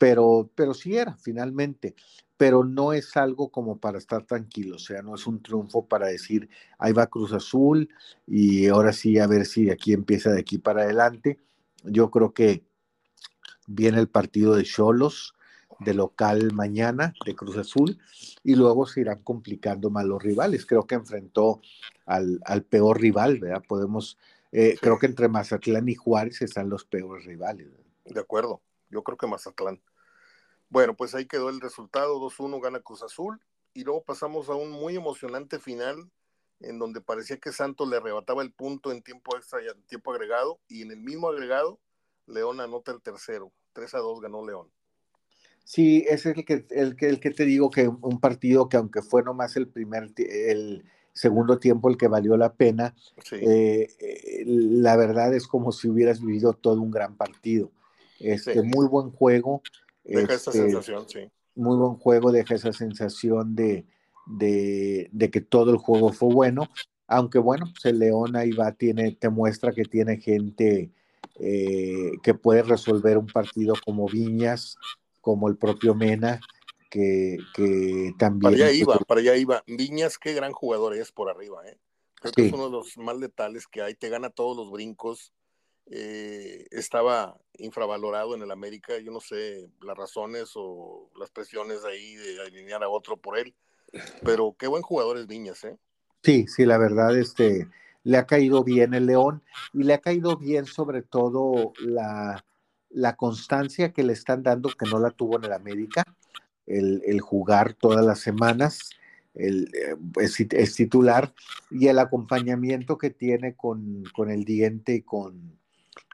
[0.02, 1.94] pero, pero sí era finalmente,
[2.36, 6.08] pero no es algo como para estar tranquilo, o sea, no es un triunfo para
[6.08, 7.88] decir, ahí va Cruz Azul
[8.26, 11.38] y ahora sí a ver si aquí empieza de aquí para adelante.
[11.84, 12.64] Yo creo que
[13.68, 15.36] viene el partido de Cholos,
[15.78, 18.00] de local mañana de Cruz Azul
[18.42, 20.66] y luego se irán complicando más los rivales.
[20.66, 21.60] Creo que enfrentó
[22.06, 23.62] al, peor rival, ¿verdad?
[23.68, 24.18] Podemos,
[24.50, 27.68] eh, creo que entre Mazatlán y Juárez están los peores rivales.
[28.04, 29.80] De acuerdo, yo creo que Mazatlán.
[30.72, 33.38] Bueno, pues ahí quedó el resultado, 2-1 gana Cruz Azul.
[33.74, 36.10] Y luego pasamos a un muy emocionante final
[36.60, 40.12] en donde parecía que Santos le arrebataba el punto en tiempo extra y en tiempo
[40.12, 40.60] agregado.
[40.68, 41.78] Y en el mismo agregado
[42.26, 44.68] León anota el tercero, 3 a 2 ganó León.
[45.62, 48.78] Sí, ese es el que, el que, el que te digo que un partido que
[48.78, 52.94] aunque fue nomás el primer, el segundo tiempo el que valió la pena,
[53.32, 57.70] eh, eh, la verdad es como si hubieras vivido todo un gran partido.
[58.18, 59.62] Este, Muy buen juego,
[60.04, 61.30] Deja esa este, sensación, sí.
[61.54, 63.86] Muy buen juego, deja esa sensación de,
[64.38, 66.68] que todo el juego fue bueno.
[67.06, 70.90] Aunque bueno, pues el León ahí va, tiene, te muestra que tiene gente
[71.38, 74.76] eh, que puede resolver un partido como Viñas,
[75.20, 76.40] como el propio Mena,
[76.88, 77.38] que,
[78.18, 78.52] también.
[78.52, 79.62] Para allá iba, para allá iba.
[79.66, 81.78] Viñas, qué gran jugador es por arriba, ¿eh?
[82.14, 85.32] Creo que es uno de los más letales que hay, te gana todos los brincos,
[85.90, 88.98] eh, estaba infravalorado en el América.
[88.98, 93.54] Yo no sé las razones o las presiones ahí de alinear a otro por él,
[94.24, 95.76] pero qué buen jugador es Viñas, ¿eh?
[96.22, 97.68] Sí, sí, la verdad, este,
[98.04, 99.42] le ha caído bien el León
[99.72, 102.44] y le ha caído bien sobre todo la,
[102.90, 106.04] la constancia que le están dando que no la tuvo en el América,
[106.66, 108.90] el, el jugar todas las semanas.
[109.34, 111.32] El, eh, es, titular
[111.70, 115.58] y el acompañamiento que tiene con, con el diente y con,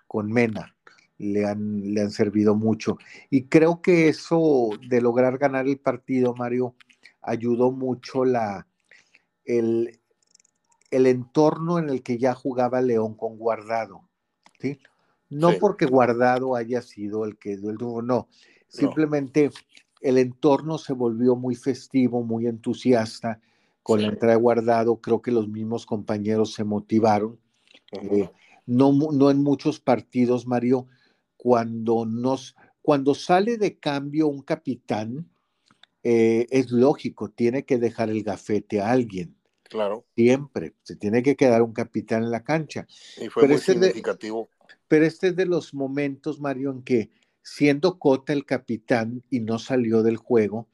[0.08, 0.74] con Mena
[1.18, 2.98] le han, le han servido mucho.
[3.30, 6.74] Y creo que eso de lograr ganar el partido, Mario,
[7.20, 8.66] ayudó mucho la,
[9.44, 10.00] el,
[10.90, 14.08] el entorno en el que ya jugaba León con Guardado.
[14.58, 14.78] ¿sí?
[15.28, 18.28] No porque Guardado haya sido el que dio el no,
[18.68, 19.50] simplemente
[20.00, 23.40] el entorno se volvió muy festivo, muy entusiasta
[23.82, 25.00] con la entrada de Guardado.
[25.00, 27.38] Creo que los mismos compañeros se motivaron
[28.68, 30.86] no, en muchos partidos, Mario,
[31.36, 35.26] cuando, nos, cuando sale de cambio un capitán,
[36.02, 39.34] eh, es lógico, tiene que dejar el gafete a alguien.
[39.62, 40.04] Claro.
[40.14, 42.86] Siempre, se tiene que quedar un capitán en la cancha.
[43.20, 44.48] Y fue muy este significativo.
[44.86, 47.10] pero este es de los momentos, Mario, en que
[47.42, 50.68] siendo Cota el capitán y no salió del juego,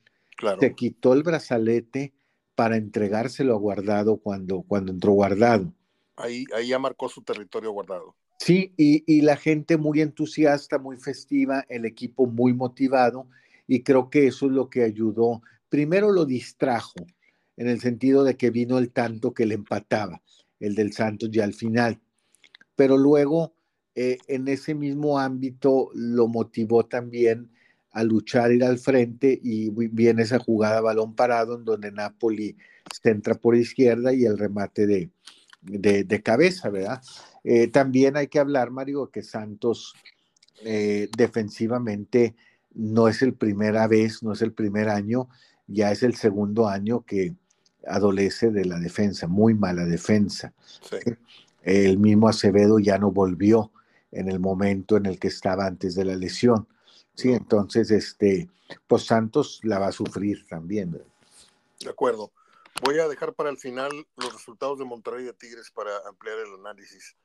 [0.58, 2.12] se quitó el brazalete
[2.56, 5.72] para entregárselo a Guardado cuando, cuando entró Guardado.
[6.16, 8.14] Ahí, ahí ya marcó su territorio guardado.
[8.44, 13.28] Sí, y, la gente muy entusiasta, muy festiva, el equipo muy motivado,
[13.66, 15.40] y creo que eso es lo que ayudó.
[15.68, 17.06] Primero lo distrajo,
[17.56, 20.20] en el sentido de que vino el tanto que le empataba,
[20.60, 22.00] el del Santos ya al final.
[22.76, 23.54] Pero luego,
[23.94, 27.50] eh, en ese mismo ámbito, lo motivó también
[27.92, 32.56] a luchar, ir al frente, y viene esa jugada balón parado, en donde Napoli
[32.92, 35.10] se entra por izquierda y el remate de,
[35.64, 37.02] de, cabeza, ¿verdad?
[37.42, 39.94] Eh, también hay que hablar, Mario, que Santos
[40.62, 42.34] eh, defensivamente
[42.74, 45.28] no es el primera vez, no es el primer año,
[45.66, 47.34] ya es el segundo año que
[47.86, 50.52] adolece de la defensa, muy mala defensa.
[51.62, 53.70] El mismo Acevedo ya no volvió
[54.12, 56.66] en el momento en el que estaba antes de la lesión.
[57.14, 58.48] Sí, entonces, este,
[58.86, 61.00] pues Santos la va a sufrir también.
[61.80, 62.30] De acuerdo.
[62.82, 66.54] Voy a dejar para el final los resultados de Monterrey de Tigres para ampliar el
[66.60, 67.16] análisis.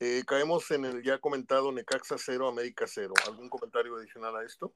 [0.00, 3.14] Eh, caemos en el ya comentado Necaxa 0, América 0.
[3.26, 4.74] ¿Algún comentario adicional a esto?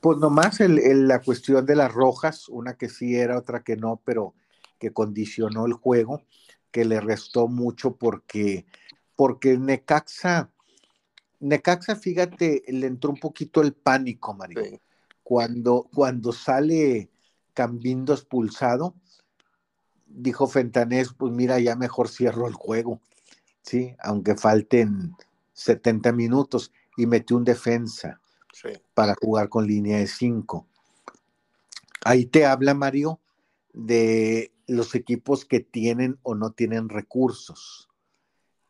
[0.00, 4.00] Pues nomás el, la cuestión de las rojas, una que sí era, otra que no,
[4.04, 4.34] pero
[4.78, 6.22] que condicionó el juego,
[6.70, 8.66] que le restó mucho porque,
[9.16, 10.50] porque Necaxa,
[11.40, 14.80] Necaxa, fíjate, le entró un poquito el pánico, Mario.
[15.22, 17.10] Cuando, cuando sale
[17.56, 18.94] Cambindo expulsado,
[20.06, 23.00] dijo Fentanés, pues mira, ya mejor cierro el juego,
[23.62, 23.94] ¿sí?
[24.00, 25.14] Aunque falten
[25.52, 28.20] 70 minutos y metió un defensa
[28.94, 30.66] para jugar con línea de 5.
[32.04, 33.20] Ahí te habla, Mario,
[33.72, 37.88] de los equipos que tienen o no tienen recursos.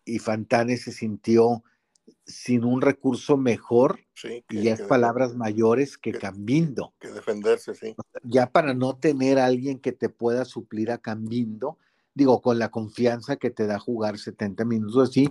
[0.05, 1.62] Y Fantanes se sintió
[2.25, 4.01] sin un recurso mejor,
[4.49, 6.95] y ya es palabras mayores que, Cambindo.
[6.99, 7.95] Que defenderse, sí.
[8.25, 11.79] Ya para no tener a alguien que te pueda suplir a Cambindo,
[12.14, 15.31] digo, con la confianza que te da jugar 70 minutos así,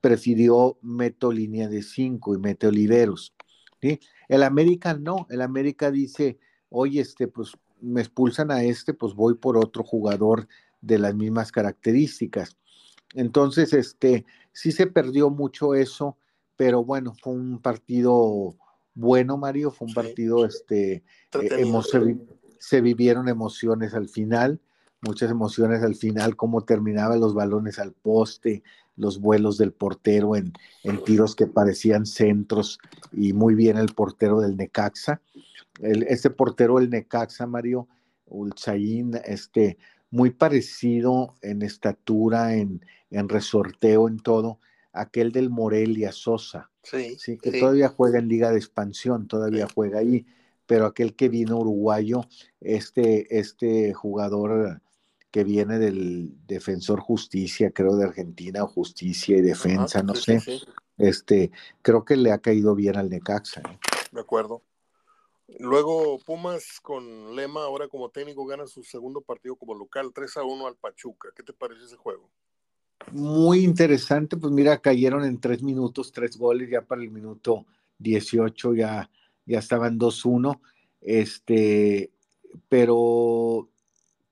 [0.00, 3.34] prefirió meto línea de 5 y mete Oliveros.
[3.80, 3.98] ¿sí?
[4.28, 9.34] El América no, el América dice, oye, este, pues me expulsan a este, pues voy
[9.34, 10.46] por otro jugador
[10.80, 12.56] de las mismas características.
[13.14, 16.16] Entonces, este, sí se perdió mucho eso
[16.56, 18.56] pero bueno, fue un partido
[18.94, 21.04] bueno, Mario, fue un partido, este,
[21.42, 21.74] eh,
[22.58, 24.58] se, vivieron emociones al final,
[25.02, 28.62] muchas emociones al final, cómo terminaban los balones al poste,
[28.96, 32.78] los vuelos del portero en, en tiros que parecían centros
[33.12, 35.20] y muy bien el portero del Necaxa.
[35.80, 37.88] El, este portero del Necaxa, Mario,
[38.24, 39.76] Ulchaín, este,
[40.10, 44.60] muy parecido en estatura, en, en resorteo, en todo,
[44.92, 49.98] aquel del Morelia Sosa, sí, sí que todavía juega en Liga de Expansión, todavía juega
[49.98, 50.26] ahí,
[50.66, 52.22] pero aquel que vino uruguayo,
[52.60, 54.80] este, este jugador
[55.30, 60.40] que viene del Defensor Justicia, creo de Argentina, o Justicia y Defensa, no sé,
[60.96, 61.50] este,
[61.82, 63.60] creo que le ha caído bien al Necaxa.
[63.60, 63.78] ¿eh?
[64.12, 64.62] De acuerdo.
[65.58, 70.42] Luego Pumas con Lema ahora como técnico gana su segundo partido como local, 3 a
[70.42, 71.30] 1 al Pachuca.
[71.34, 72.30] ¿Qué te parece ese juego?
[73.12, 77.66] muy interesante, pues mira, cayeron en tres minutos, tres goles, ya para el minuto
[77.98, 79.10] 18 ya,
[79.44, 80.60] ya estaban 2-1,
[81.00, 82.10] este,
[82.68, 83.68] pero,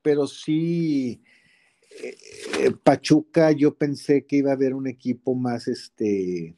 [0.03, 1.23] pero sí,
[2.03, 6.57] eh, Pachuca, yo pensé que iba a haber un equipo más, este,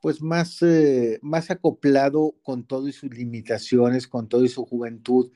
[0.00, 5.30] pues más, eh, más acoplado con todas sus limitaciones, con toda su juventud,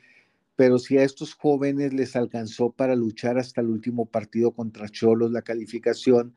[0.57, 5.33] pero si a estos jóvenes les alcanzó para luchar hasta el último partido contra Cholos
[5.33, 6.35] la calificación,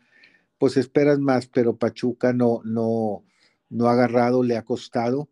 [0.58, 3.24] pues esperas más, pero Pachuca no, no,
[3.70, 5.30] no ha agarrado, le ha costado.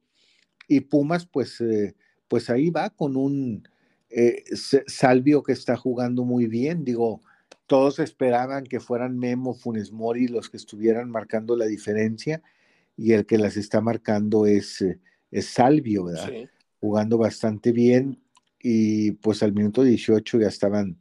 [0.68, 1.96] Y Pumas, pues, eh,
[2.28, 3.68] pues ahí va con un
[4.10, 4.44] eh,
[4.88, 6.86] Salvio que está jugando muy bien.
[6.86, 7.22] Digo,
[7.68, 12.42] todos esperaban que fueran Memo, Funes Mori los que estuvieran marcando la diferencia,
[12.98, 15.00] y el que las está marcando es, eh,
[15.32, 16.32] es Salvio, ¿verdad?
[16.80, 18.22] Jugando bastante bien
[18.60, 20.98] y pues al minuto 18 ya estaban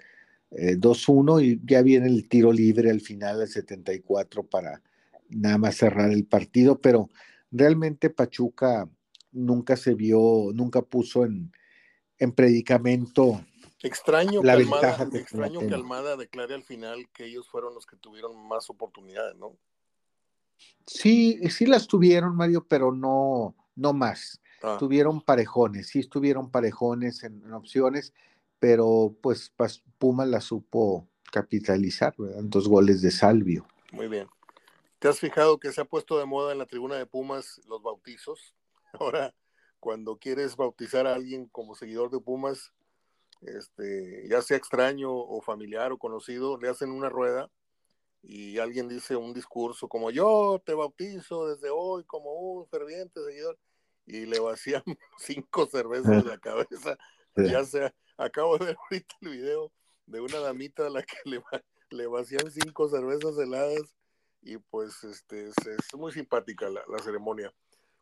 [0.50, 4.82] 2-1 eh, y ya viene el tiro libre al final del 74 para
[5.28, 7.08] nada más cerrar el partido, pero
[7.50, 8.88] realmente Pachuca
[9.32, 11.52] nunca se vio, nunca puso en,
[12.18, 13.44] en predicamento.
[13.82, 17.96] Extraño, la que, Almada, extraño que Almada declare al final que ellos fueron los que
[17.96, 19.56] tuvieron más oportunidades, ¿no?
[20.86, 24.40] Sí, sí las tuvieron, Mario, pero no, no más.
[24.62, 24.76] Ah.
[24.78, 28.12] Tuvieron parejones, sí estuvieron parejones en, opciones,
[28.58, 29.52] pero pues
[29.98, 32.42] Puma la supo capitalizar, ¿verdad?
[32.44, 33.66] Dos goles de Salvio.
[33.92, 34.28] Muy bien.
[34.98, 37.82] ¿Te has fijado que se ha puesto de moda en la tribuna de Pumas los
[37.82, 38.54] bautizos?
[38.92, 39.34] Ahora,
[39.80, 42.72] cuando quieres bautizar a alguien como seguidor de Pumas,
[43.42, 47.50] este, ya sea extraño o familiar o conocido, le hacen una rueda
[48.26, 53.58] y alguien dice un discurso como yo te bautizo desde hoy como un ferviente seguidor
[54.06, 54.82] y le vacían
[55.18, 56.98] cinco cervezas en la cabeza.
[57.36, 59.72] Ya sea, acabo de ver ahorita el video
[60.06, 61.42] de una damita a la que le,
[61.90, 63.92] le vacían cinco cervezas heladas
[64.40, 67.52] y pues este es, muy simpática la, ceremonia.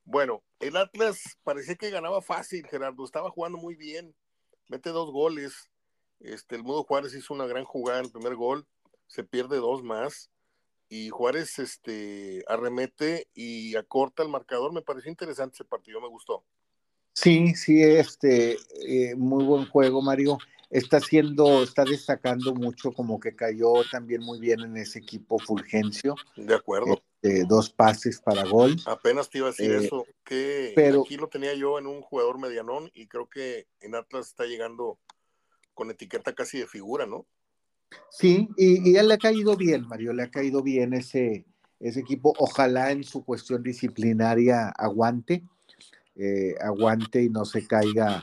[0.05, 4.15] Bueno, el Atlas parecía que ganaba fácil, Gerardo, estaba jugando muy bien,
[4.69, 5.71] mete dos goles,
[6.21, 8.67] este, el Mudo Juárez hizo una gran jugada en el primer gol,
[9.13, 10.31] se pierde dos más,
[10.89, 14.73] y Juárez este, arremete y acorta el marcador.
[14.73, 16.45] Me pareció interesante ese partido, me gustó.
[17.13, 18.57] Sí, sí, este,
[18.87, 20.39] eh, muy buen juego, Mario.
[20.71, 26.15] Está haciendo, está destacando mucho, como que cayó también muy bien en ese equipo Fulgencio.
[26.37, 27.03] De acuerdo.
[27.21, 28.77] Este, dos pases para gol.
[28.87, 32.01] Apenas te iba a decir eh, eso, que pero, aquí lo tenía yo en un
[32.01, 34.99] jugador medianón y creo que en Atlas está llegando
[35.75, 37.27] con etiqueta casi de figura, ¿no?
[38.11, 41.45] Sí, y, y él le ha caído bien, Mario, le ha caído bien ese,
[41.81, 42.35] ese equipo.
[42.39, 45.43] Ojalá en su cuestión disciplinaria aguante,
[46.17, 48.23] eh, aguante y no se caiga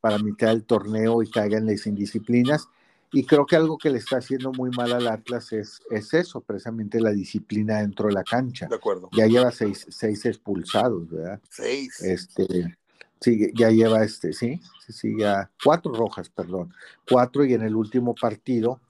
[0.00, 2.68] para mitad del torneo y caiga en las indisciplinas.
[3.12, 6.40] Y creo que algo que le está haciendo muy mal al Atlas es, es eso,
[6.40, 8.66] precisamente la disciplina dentro de la cancha.
[8.68, 9.08] De acuerdo.
[9.12, 11.40] Ya lleva seis, seis expulsados, ¿verdad?
[11.48, 12.00] Seis.
[12.02, 12.76] Este,
[13.20, 16.72] sí, ya lleva este, sí, sí, sí, ya cuatro rojas, perdón.
[17.10, 18.80] Cuatro y en el último partido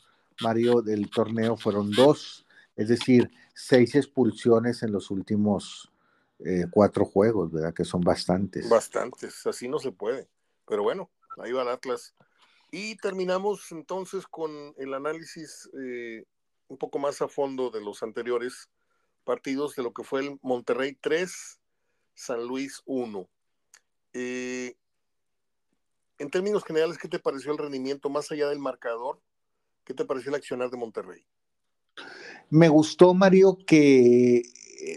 [0.41, 5.91] Mario, del torneo fueron dos, es decir, seis expulsiones en los últimos
[6.38, 7.74] eh, cuatro juegos, ¿verdad?
[7.74, 8.68] Que son bastantes.
[8.68, 10.28] Bastantes, así no se puede.
[10.66, 12.14] Pero bueno, ahí va el Atlas.
[12.70, 16.24] Y terminamos entonces con el análisis eh,
[16.68, 18.70] un poco más a fondo de los anteriores
[19.24, 21.61] partidos de lo que fue el Monterrey 3,
[22.14, 23.28] San Luis 1.
[24.12, 24.76] Eh,
[26.18, 29.20] en términos generales, ¿qué te pareció el rendimiento más allá del marcador?
[29.85, 31.22] ¿Qué te pareció el accionar de Monterrey?
[32.51, 34.43] Me gustó, Mario, que,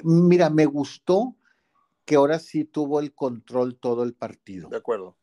[0.04, 1.36] mira, me gustó
[2.06, 4.70] que ahora sí tuvo el control todo el partido.
[4.70, 5.16] De acuerdo.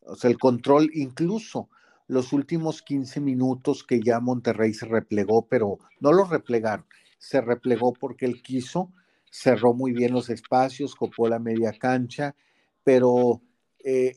[0.00, 1.68] O sea, el control, incluso
[2.06, 6.86] los últimos 15 minutos que ya Monterrey se replegó, pero no lo replegaron,
[7.18, 8.92] se replegó porque él quiso,
[9.30, 12.34] cerró muy bien los espacios, copó la media cancha,
[12.82, 13.42] pero
[13.84, 14.16] eh,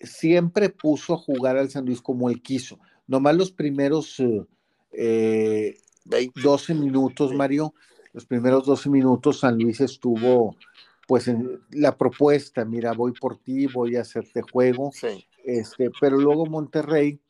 [0.00, 4.56] siempre puso a jugar al San Luis como él quiso nomás los primeros 12
[4.92, 5.76] eh,
[6.74, 7.74] minutos, Mario,
[8.12, 10.56] los primeros 12 minutos San Luis estuvo
[11.06, 14.90] pues en la propuesta, mira, voy por ti, voy a hacerte juego,
[15.44, 17.20] este, pero luego Monterrey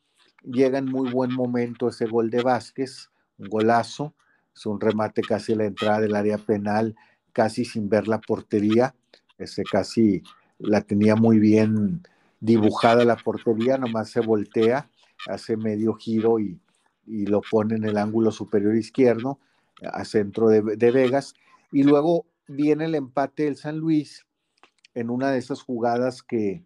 [0.43, 4.15] llega en muy buen momento ese gol de Vázquez, un golazo,
[4.55, 6.95] es un remate casi a la entrada del área penal,
[7.33, 8.95] casi sin ver la portería,
[9.37, 10.23] ese casi
[10.57, 12.01] la tenía muy bien
[12.39, 14.89] dibujada la portería, nomás se voltea
[15.27, 16.59] hace medio giro y,
[17.05, 19.39] lo pone en el ángulo superior izquierdo,
[19.81, 21.35] a centro de, Vegas,
[21.71, 24.25] y luego viene el empate del San Luis
[24.93, 26.65] en una de esas jugadas que,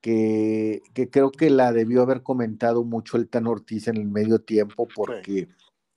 [0.00, 0.80] que,
[1.10, 5.48] creo que la debió haber comentado mucho el Tan Ortiz en el medio tiempo porque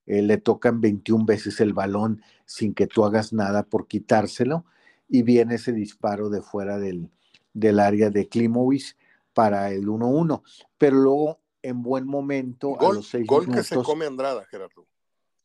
[0.07, 4.66] eh, le tocan 21 veces el balón sin que tú hagas nada por quitárselo.
[5.07, 7.11] Y viene ese disparo de fuera del,
[7.53, 8.97] del área de Klimovic
[9.34, 10.41] para el 1-1.
[10.78, 14.86] Pero luego en buen momento gol, a los seis gol que se come Andrada, Gerardo.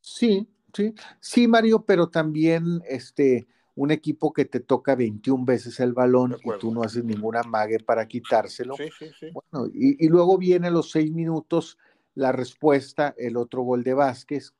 [0.00, 3.46] Sí, sí, sí, Mario, pero también este
[3.78, 7.78] un equipo que te toca 21 veces el balón y tú no haces ninguna mague
[7.78, 8.74] para quitárselo.
[8.74, 9.26] Sí, sí, sí.
[9.32, 11.78] Bueno, y, luego viene los seis minutos
[12.16, 14.52] la respuesta, el otro gol de Vázquez,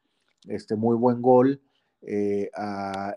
[0.47, 1.61] este muy buen gol,
[2.03, 2.49] eh,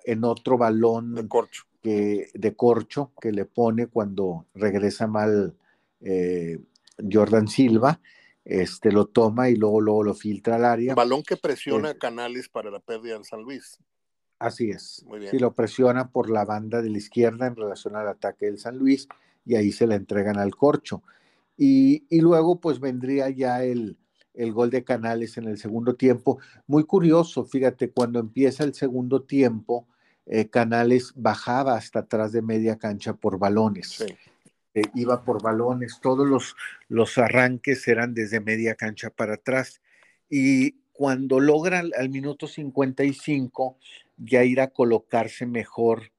[0.06, 1.66] en otro balón de corcho.
[1.84, 5.56] Que, de corcho que le pone cuando regresa mal
[6.00, 6.58] eh,
[7.12, 8.02] Jordan Silva
[8.44, 10.96] este, lo toma y luego, luego lo filtra al área.
[10.96, 13.78] Balón que presiona Canales para la pérdida en San Luis.
[14.40, 15.04] Así es.
[15.06, 15.40] Muy bien.
[15.40, 19.08] lo presiona por la banda de la izquierda en relación al ataque del San Luis
[19.46, 21.04] y ahí se la entregan al corcho.
[21.58, 23.98] Y, luego pues vendría ya el,
[24.34, 26.40] el gol de Canales en el segundo tiempo.
[26.66, 29.88] Muy curioso, fíjate, cuando empieza el segundo tiempo,
[30.26, 33.90] eh, Canales bajaba hasta atrás de media cancha por balones.
[33.90, 34.06] Sí.
[34.74, 36.56] Eh, iba por balones, todos los,
[36.88, 39.82] los arranques eran desde media cancha para atrás.
[40.30, 43.78] Y cuando logra al, minuto 55
[44.18, 46.12] ya ir a colocarse mejor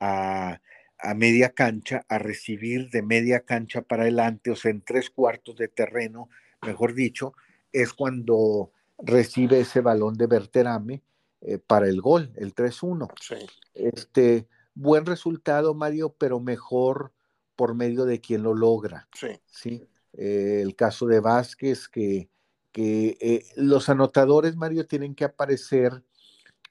[0.00, 0.60] a,
[0.98, 5.56] a, media cancha, a recibir de media cancha para adelante, o sea, en tres cuartos
[5.56, 6.28] de terreno,
[6.62, 7.34] mejor dicho,
[7.72, 11.02] es cuando recibe ese balón de Berterame
[11.40, 13.08] eh, para el gol, el 3-1.
[13.74, 17.12] Este, buen resultado, Mario, pero mejor
[17.58, 19.08] por medio de quien lo logra.
[19.12, 19.40] Sí.
[19.46, 19.88] ¿sí?
[20.12, 22.30] Eh, el caso de Vázquez, que,
[22.70, 26.04] que eh, los anotadores, Mario, tienen que aparecer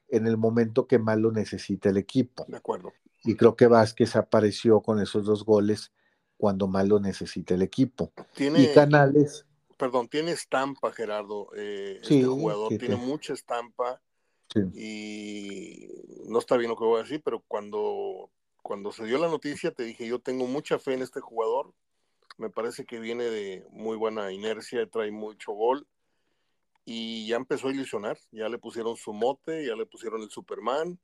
[0.08, 2.46] en el momento que más lo necesita el equipo.
[2.48, 2.94] De acuerdo.
[3.22, 5.92] Y creo que Vázquez apareció con esos dos goles
[6.38, 8.10] cuando más lo necesita el equipo.
[8.34, 9.44] Tiene, y Canales.
[9.76, 11.50] Perdón, tiene estampa, Gerardo.
[11.54, 14.00] Eh, este jugador tiene mucha estampa.
[14.50, 14.60] Sí.
[14.72, 18.30] Y no está bien lo que voy a decir, pero cuando
[18.68, 21.72] cuando se dio la noticia te dije, yo tengo mucha fe en este jugador,
[22.36, 25.86] me parece que viene de muy buena inercia, trae mucho gol
[26.84, 31.00] y ya empezó a ilusionar, ya le pusieron su mote, ya le pusieron el Superman,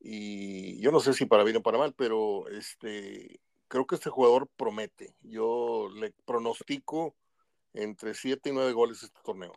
[0.00, 3.38] y yo no sé si para bien o para mal, pero este,
[3.68, 5.14] creo que este jugador promete.
[5.20, 7.14] Yo le pronostico
[7.74, 9.52] entre 7 y 9 goles este torneo.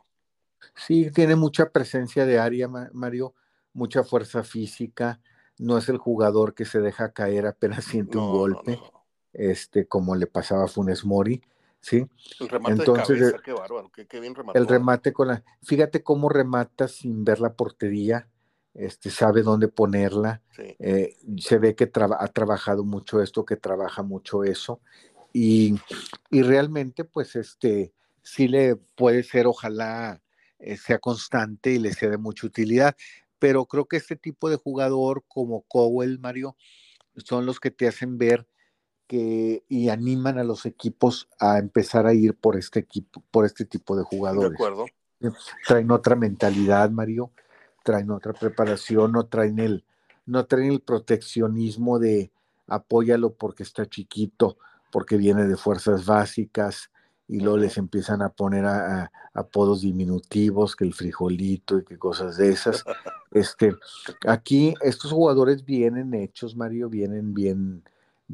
[0.76, 3.36] Sí, tiene mucha presencia de área, Mario,
[3.72, 5.22] mucha fuerza física,
[5.58, 8.80] no es el jugador que se deja caer apenas siente un golpe,
[9.34, 11.42] este, como le pasaba a Funes Mori,
[11.80, 12.06] ¿sí?
[12.40, 14.58] El remate Entonces, de cabeza, qué bárbaro, qué, bien remató.
[14.58, 18.28] El remate con la, fíjate cómo remata sin ver la portería,
[18.74, 24.44] este, sabe dónde ponerla, eh, se ve que ha trabajado mucho esto, que trabaja mucho
[24.44, 24.82] eso,
[25.34, 25.76] y,
[26.32, 27.94] y, realmente, pues, este,
[28.24, 30.22] sí le puede ser, ojalá
[30.60, 32.96] eh, sea constante y le sea de mucha utilidad,
[33.40, 36.56] pero creo que este tipo de jugador como Cowell, Mario,
[37.16, 38.48] son los que te hacen ver
[39.08, 43.66] que y animan a los equipos a empezar a ir por este equipo, por este
[43.66, 44.52] tipo de jugadores.
[44.52, 44.86] De acuerdo.
[45.66, 47.32] Traen otra mentalidad, Mario,
[47.84, 49.86] traen otra preparación, no traen el,
[50.26, 52.32] no traen el proteccionismo de
[52.68, 54.58] apóyalo porque está chiquito,
[54.92, 56.92] porque viene de fuerzas básicas,
[57.28, 62.38] y luego les empiezan a poner a, apodos diminutivos, que el frijolito y que cosas
[62.38, 62.84] de esas.
[63.32, 63.76] Este,
[64.26, 67.84] aquí estos jugadores vienen hechos, Mario, vienen bien,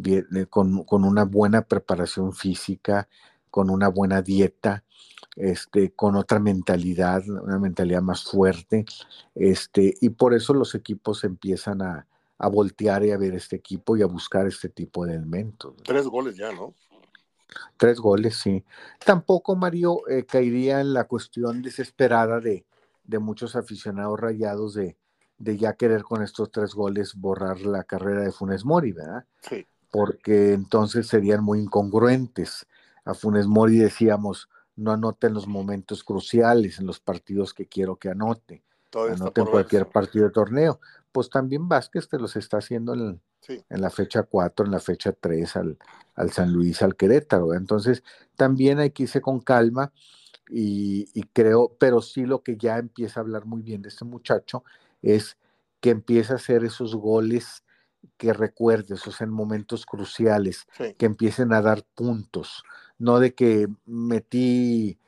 [0.06, 3.08] eh, con, con, una buena preparación física,
[3.50, 4.84] con una buena dieta,
[5.36, 8.86] este, con otra mentalidad, una mentalidad más fuerte,
[9.34, 12.06] este, y por eso los equipos empiezan a,
[12.38, 15.74] a voltear y a ver este equipo y a buscar este tipo de elementos.
[15.84, 16.74] Tres goles ya, ¿no?
[17.78, 18.64] Tres goles, sí.
[19.06, 22.66] Tampoco Mario eh, caería en la cuestión desesperada de,
[23.04, 24.98] de muchos aficionados rayados de,
[25.38, 29.26] de, ya querer con estos tres goles borrar la carrera de Funes Mori, ¿verdad?
[29.42, 29.66] Sí.
[29.92, 32.66] Porque entonces serían muy incongruentes.
[33.06, 37.98] A Funes Mori decíamos, no anote en los momentos cruciales, en los partidos que quiero
[37.98, 38.64] que anote.
[38.94, 40.80] anote en cualquier partido de torneo.
[41.12, 45.12] Pues también Vázquez te los está haciendo en, en la fecha 4, en la fecha
[45.14, 45.78] 3 al,
[46.16, 47.54] al San Luis, al Querétaro.
[47.54, 48.04] Entonces,
[48.36, 49.92] también hay que irse con calma
[50.50, 54.06] y, y, creo, pero sí lo que ya empieza a hablar muy bien de este
[54.06, 54.64] muchacho
[55.02, 55.38] es
[55.80, 57.64] que empieza a hacer esos goles
[58.18, 60.68] que recuerdes, esos en momentos cruciales,
[60.98, 62.64] que empiecen a dar puntos,
[62.98, 65.00] no de que metí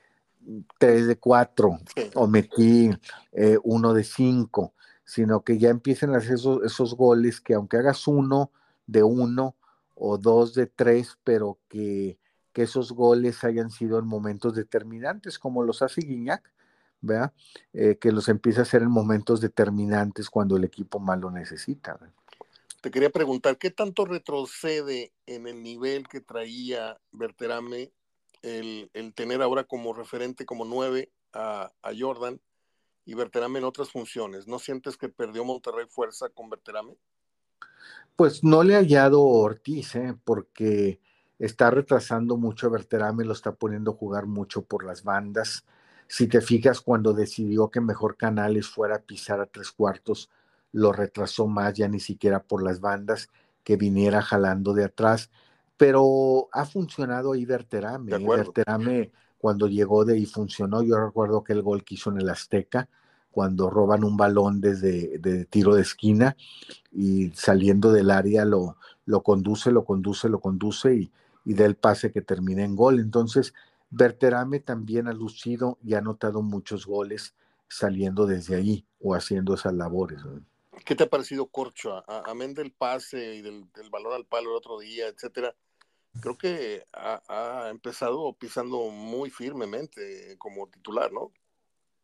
[0.78, 1.80] 3 de 4
[2.16, 2.90] o metí
[3.32, 4.74] eh, uno de 5,
[5.06, 8.52] sino que ya empiecen a hacer esos, esos goles que aunque hagas uno
[8.88, 9.56] de uno
[9.94, 12.18] o dos de tres, pero que,
[12.52, 16.52] que esos goles hayan sido en momentos determinantes, como los hace Guiñac,
[17.02, 17.34] ¿verdad?
[17.72, 22.00] Eh, que los empieza a hacer en momentos determinantes cuando el equipo más lo necesita.
[22.82, 27.92] Te quería preguntar, ¿qué tanto retrocede en el nivel que traía Berterame
[28.42, 32.40] el, el tener ahora como referente, como nueve a, a Jordan?
[33.06, 34.48] Y Berterame en otras funciones.
[34.48, 36.98] ¿No sientes que perdió Monterrey fuerza con Berterame?
[38.16, 40.18] Pues no le ha hallado Ortiz, ¿eh?
[40.24, 41.00] porque
[41.38, 45.66] está retrasando mucho a Berterame, lo está poniendo a jugar mucho por las bandas.
[46.08, 50.30] Si te fijas, cuando decidió que mejor Canales fuera a pisar a tres cuartos,
[50.72, 53.30] lo retrasó más, ya ni siquiera por las bandas,
[53.64, 55.30] que viniera jalando de atrás.
[55.78, 58.16] Pero ha funcionado ahí Berterame.
[58.16, 58.26] ¿eh?
[58.26, 60.82] Berterame cuando llegó de y funcionó.
[60.82, 62.90] Yo recuerdo que el gol que hizo en el Azteca,
[63.32, 66.38] cuando roban un balón desde de tiro de esquina
[66.92, 71.12] y saliendo del área lo, lo conduce, lo conduce, lo conduce y,
[71.44, 73.00] y da el pase que termina en gol.
[73.00, 73.54] Entonces,
[73.90, 77.36] Berterame también ha lucido y ha anotado muchos goles
[77.68, 80.22] saliendo desde ahí o haciendo esas labores.
[80.86, 82.04] ¿Qué te ha parecido Corcho?
[82.26, 85.56] Amén del pase y del, del balón al palo el otro día, etcétera
[86.22, 91.32] creo que ha, empezado pisando muy firmemente como titular, ¿no?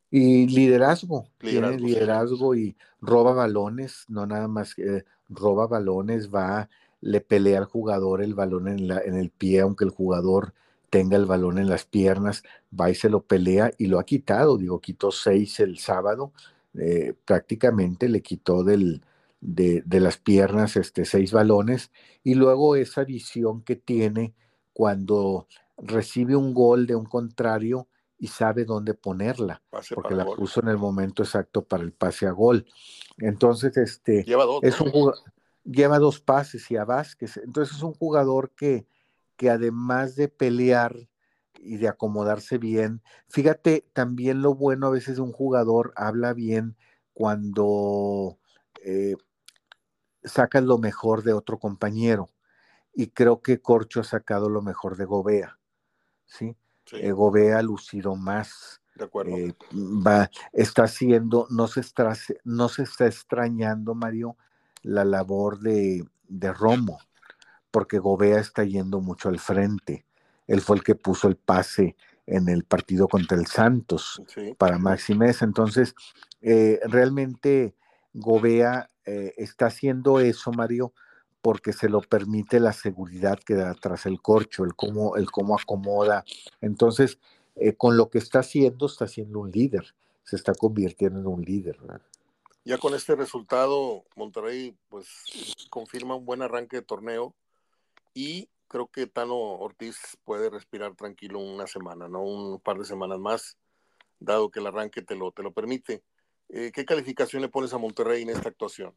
[0.09, 7.21] Y liderazgo, tiene liderazgo y roba balones, no nada más que roba balones, va, le
[7.21, 10.53] pelea al jugador el balón en, la, en el pie, aunque el jugador
[10.89, 12.43] tenga el balón en las piernas,
[12.77, 16.33] va y se lo pelea y lo ha quitado, digo, quitó seis el sábado,
[16.77, 19.01] eh, prácticamente le quitó del,
[19.41, 21.91] de, de, las piernas este, seis balones
[22.23, 24.35] y luego esa visión que tiene
[24.71, 27.87] cuando recibe un gol de un contrario
[28.17, 29.63] y sabe dónde ponerla,
[29.95, 32.67] porque la puso en el momento exacto para el pase a gol.
[33.17, 35.11] Entonces, este lleva dos, es un
[35.63, 37.37] lleva dos pases y a Vázquez.
[37.37, 38.85] Entonces es un jugador que,
[39.37, 41.09] que además de pelear
[41.59, 46.75] y de acomodarse bien, fíjate también lo bueno a veces de un jugador habla bien
[47.13, 48.39] cuando
[48.83, 49.15] eh,
[50.23, 52.29] sacas lo mejor de otro compañero.
[52.93, 55.59] Y creo que Corcho ha sacado lo mejor de Gobea.
[56.25, 56.55] ¿sí?
[56.93, 58.81] Eh, Gobea ha lucido más.
[58.95, 59.37] De acuerdo.
[59.37, 62.13] Eh, va, está haciendo, no se, está,
[62.43, 64.35] no se está extrañando, Mario,
[64.81, 66.99] la labor de, de Romo,
[67.71, 70.05] porque Gobea está yendo mucho al frente.
[70.47, 71.95] Él fue el que puso el pase
[72.25, 74.21] en el partido contra el Santos
[74.57, 75.95] para Maxi Entonces,
[76.41, 77.75] eh, realmente
[78.13, 80.93] Gobea eh, está haciendo eso, Mario,
[81.41, 85.55] porque se lo permite la seguridad que da tras el corcho, el cómo, el cómo
[85.55, 86.23] acomoda.
[86.61, 87.19] Entonces,
[87.55, 91.41] eh, con lo que está haciendo, está siendo un líder, se está convirtiendo en un
[91.41, 91.77] líder.
[92.63, 95.07] Ya con este resultado, Monterrey pues
[95.69, 97.33] confirma un buen arranque de torneo
[98.13, 103.19] y creo que Tano Ortiz puede respirar tranquilo una semana, no un par de semanas
[103.19, 103.57] más,
[104.19, 106.03] dado que el arranque te lo, te lo permite.
[106.53, 108.93] Eh, ¿Qué calificación le pones a Monterrey en esta actuación?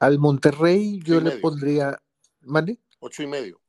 [0.00, 2.00] Al Monterrey yo le pondría,
[2.40, 2.78] ¿mande?
[2.98, 3.60] Ocho y medio.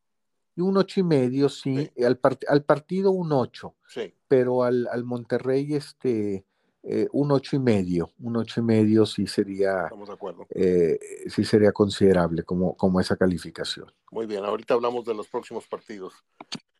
[0.55, 1.89] Un ocho y medio, sí.
[2.03, 3.75] Al, al, partido un ocho.
[3.88, 4.13] Sí.
[4.27, 6.45] Pero al, al Monterrey, este,
[6.86, 10.45] eh, un ocho y medio, un ocho y medio sí sería, Estamos de acuerdo.
[10.49, 13.89] Eh, sí sería considerable como, como esa calificación.
[14.11, 16.13] Muy bien, ahorita hablamos de los próximos partidos.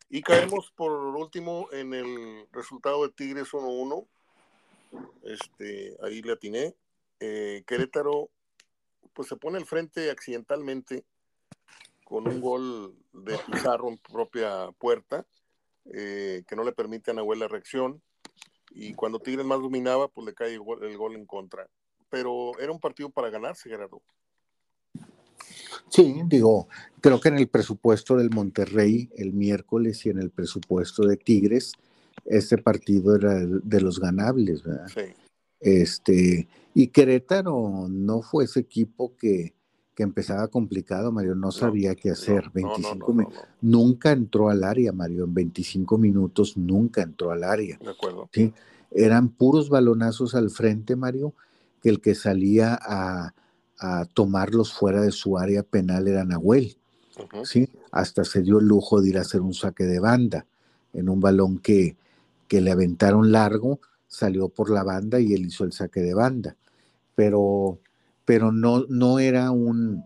[0.10, 4.06] Y caemos por último en el resultado de Tigres 1-1.
[5.24, 6.76] Este, ahí le atiné.
[7.20, 8.30] Eh, Querétaro,
[9.14, 11.06] pues se pone al frente accidentalmente
[12.04, 15.26] con un gol de Pizarro en propia puerta,
[15.86, 18.02] que no le permite a Nahuel la reacción
[18.76, 20.60] y cuando Tigres más dominaba, pues le cae el
[20.98, 21.68] gol, en contra.
[22.10, 24.02] Pero era un partido para ganarse, Gerardo.
[25.90, 26.68] Sí, digo,
[27.02, 31.74] creo que en el presupuesto del Monterrey el miércoles y en el presupuesto de Tigres,
[32.26, 34.88] este partido era de los ganables, ¿verdad?
[34.88, 35.14] Sí.
[35.60, 39.54] Este, y Querétaro no fue ese equipo que,
[39.96, 42.50] que empezaba complicado, Mario, no sabía qué hacer.
[42.54, 47.78] 25 nunca entró al área, Mario, en 25 minutos nunca entró al área.
[47.80, 48.30] De acuerdo.
[48.32, 48.54] ¿sí?
[48.92, 51.34] Eran puros balonazos al frente, Mario,
[51.82, 53.34] que el que salía a,
[54.14, 56.78] tomarlos fuera de su área penal era Nahuel.
[57.44, 57.68] ¿sí?
[57.92, 60.46] Hasta se dio el lujo de ir a hacer un saque de banda
[60.94, 61.98] en un balón que,
[62.54, 66.56] que le aventaron largo, salió por la banda y él hizo el saque de banda.
[67.16, 67.80] Pero
[68.26, 70.04] pero no, no era un,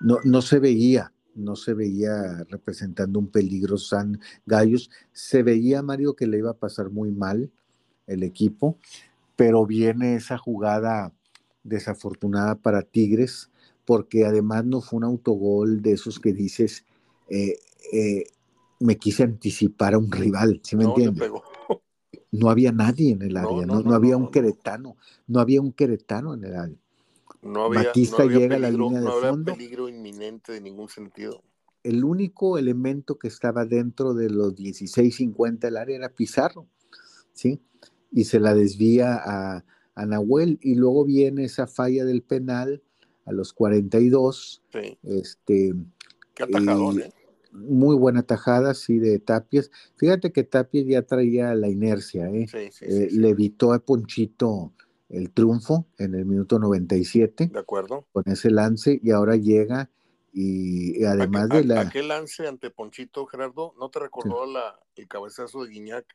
[0.00, 4.88] no, no se veía, no se veía representando un peligro San Gallos.
[5.12, 7.50] Se veía, Mario, que le iba a pasar muy mal
[8.06, 8.78] el equipo,
[9.34, 11.12] pero viene esa jugada
[11.64, 13.50] desafortunada para Tigres,
[13.84, 16.84] porque además no fue un autogol de esos que dices,
[17.28, 17.58] eh,
[17.92, 18.26] eh,
[18.78, 21.30] me quise anticipar a un rival, ¿sí me no, entiendes?
[22.32, 26.34] No había nadie en el área, no, no había un queretano, no había un queretano
[26.34, 26.76] en el área.
[27.42, 29.52] No había, Batista llega a la línea de fondo.
[29.54, 31.42] peligro inminente de ningún sentido.
[31.82, 36.66] El único elemento que estaba dentro de los 16.50 del área era Pizarro,
[37.32, 37.60] ¿sí?
[38.12, 39.64] Y se la desvía a,
[39.94, 42.82] a Nahuel y luego viene esa falla del penal
[43.24, 44.62] a los 42.
[44.72, 44.98] Sí.
[45.02, 45.74] Este,
[46.34, 47.12] Qué atajadón, ¿eh?
[47.52, 49.70] Muy buena tajada, sí, de Tapias.
[49.96, 52.46] Fíjate que Tapias ya traía la inercia, ¿eh?
[52.48, 54.72] Sí, sí, eh, le evitó a Ponchito
[55.08, 57.50] el triunfo en el minuto 97.
[57.52, 58.06] De acuerdo.
[58.12, 59.90] Con ese lance y ahora llega
[60.32, 61.80] y, además de la...
[61.80, 66.06] Aquel lance ante Ponchito, Gerardo, ¿no te recordó la, el cabezazo de Guiñac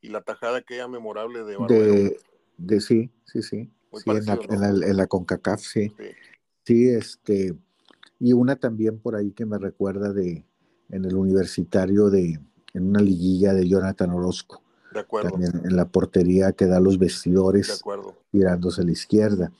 [0.00, 2.16] y la tajada aquella memorable de De,
[2.56, 3.70] de sí, sí, sí.
[3.92, 4.26] sí en,
[4.60, 5.92] la, en, la, CONCACAF, sí.
[5.96, 6.04] sí.
[6.64, 7.54] Sí, este...
[8.18, 10.44] Y una también por ahí que me recuerda de
[10.90, 12.40] en el universitario de
[12.74, 14.62] en una liguilla de Jonathan Orozco
[14.96, 15.30] de acuerdo.
[15.30, 18.14] También en la portería que da los vestidores, de acuerdo.
[18.30, 19.52] tirándose a la izquierda.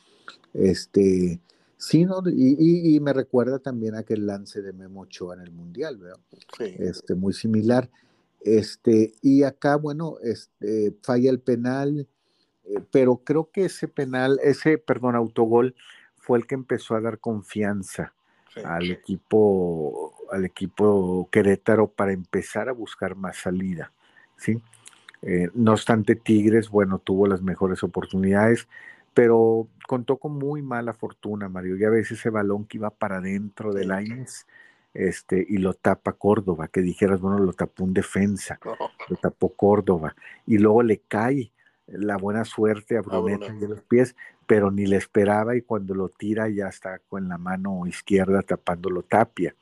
[0.53, 1.41] Este,
[1.77, 6.18] sí, no, y, me recuerda también aquel lance de Memo Ochoa en el Mundial, ¿verdad?
[6.57, 6.74] Sí.
[6.79, 7.91] Este, muy similar.
[8.41, 12.07] Este, y acá, bueno, este, falla el penal,
[12.64, 15.74] eh, pero creo que ese penal, ese, perdón, autogol,
[16.16, 18.14] fue el que empezó a dar confianza
[18.64, 23.93] al equipo, al equipo Querétaro para empezar a buscar más salida,
[24.37, 24.61] ¿sí?
[25.22, 28.68] Eh, no obstante, Tigres, bueno, tuvo las mejores oportunidades,
[29.14, 31.77] pero contó con muy mala fortuna, Mario.
[31.77, 34.47] Ya ves ese balón que iba para adentro del Lainez
[34.93, 38.59] este, y lo tapa Córdoba, que dijeras, bueno, lo tapó un defensa,
[39.09, 40.14] lo tapó Córdoba,
[40.47, 41.51] y luego le cae
[41.87, 44.16] la buena suerte a Bruneta de los pies,
[44.47, 49.03] pero ni le esperaba y cuando lo tira ya está con la mano izquierda tapándolo
[49.03, 49.55] Tapia.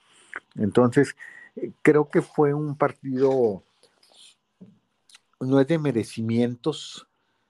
[0.57, 1.17] Entonces,
[1.57, 3.63] eh, creo que fue un partido
[5.45, 7.07] no es de merecimientos,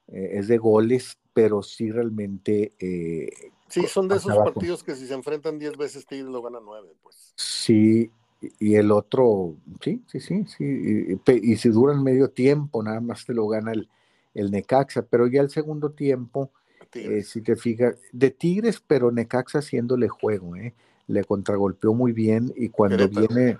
[0.08, 2.72] eh, es de goles, pero sí realmente...
[2.78, 3.30] Eh,
[3.68, 6.94] sí, son de esos partidos que si se enfrentan 10 veces Tigres lo gana 9,
[7.02, 7.32] pues.
[7.36, 8.10] Sí,
[8.58, 11.18] Y el otro, sí, sí, sí, sí.
[11.42, 13.88] Y, si dura medio tiempo, nada más te lo gana el,
[14.34, 16.50] el Necaxa, pero ya el segundo tiempo,
[16.92, 20.74] eh, si te fijas, de Tigres, pero Necaxa haciéndole juego, ¿eh?
[21.06, 23.58] Le contragolpeó muy bien y cuando viene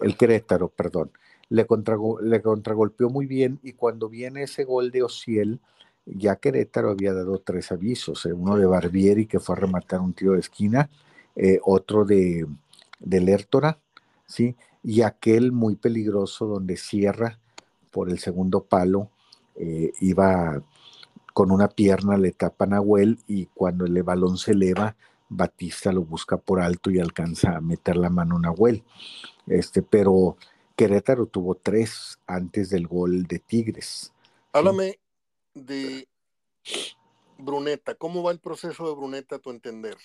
[0.00, 1.10] el Querétaro, perdón,
[1.48, 1.66] le,
[2.22, 5.60] le contragolpeó muy bien y cuando viene ese gol de Ociel,
[6.06, 10.12] ya Querétaro había dado tres avisos, eh, uno de Barbieri que fue a rematar un
[10.12, 10.88] tiro de esquina,
[11.34, 12.46] eh, otro de,
[13.00, 13.78] de Lertora,
[14.26, 14.56] ¿sí?
[14.82, 17.40] y aquel muy peligroso donde cierra
[17.90, 19.10] por el segundo palo,
[19.56, 20.62] eh, iba
[21.32, 24.96] con una pierna, le tapa a Nahuel y cuando el balón se eleva,
[25.28, 28.84] Batista lo busca por alto y alcanza a meter la mano a Nahuel.
[29.46, 30.36] Este, pero
[30.76, 34.12] Querétaro tuvo tres antes del gol de Tigres.
[34.52, 34.98] Háblame
[35.54, 36.08] de
[37.38, 37.94] Bruneta.
[37.94, 39.96] ¿Cómo va el proceso de Bruneta a tu entender?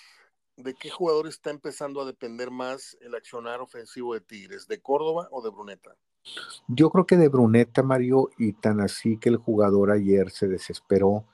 [0.57, 4.67] ¿De qué jugador está empezando a depender más el accionar ofensivo de Tigres?
[4.67, 5.95] ¿De Córdoba o de Bruneta?
[6.67, 11.25] Yo creo que de Bruneta, Mario, y tan así que el jugador ayer se desesperó,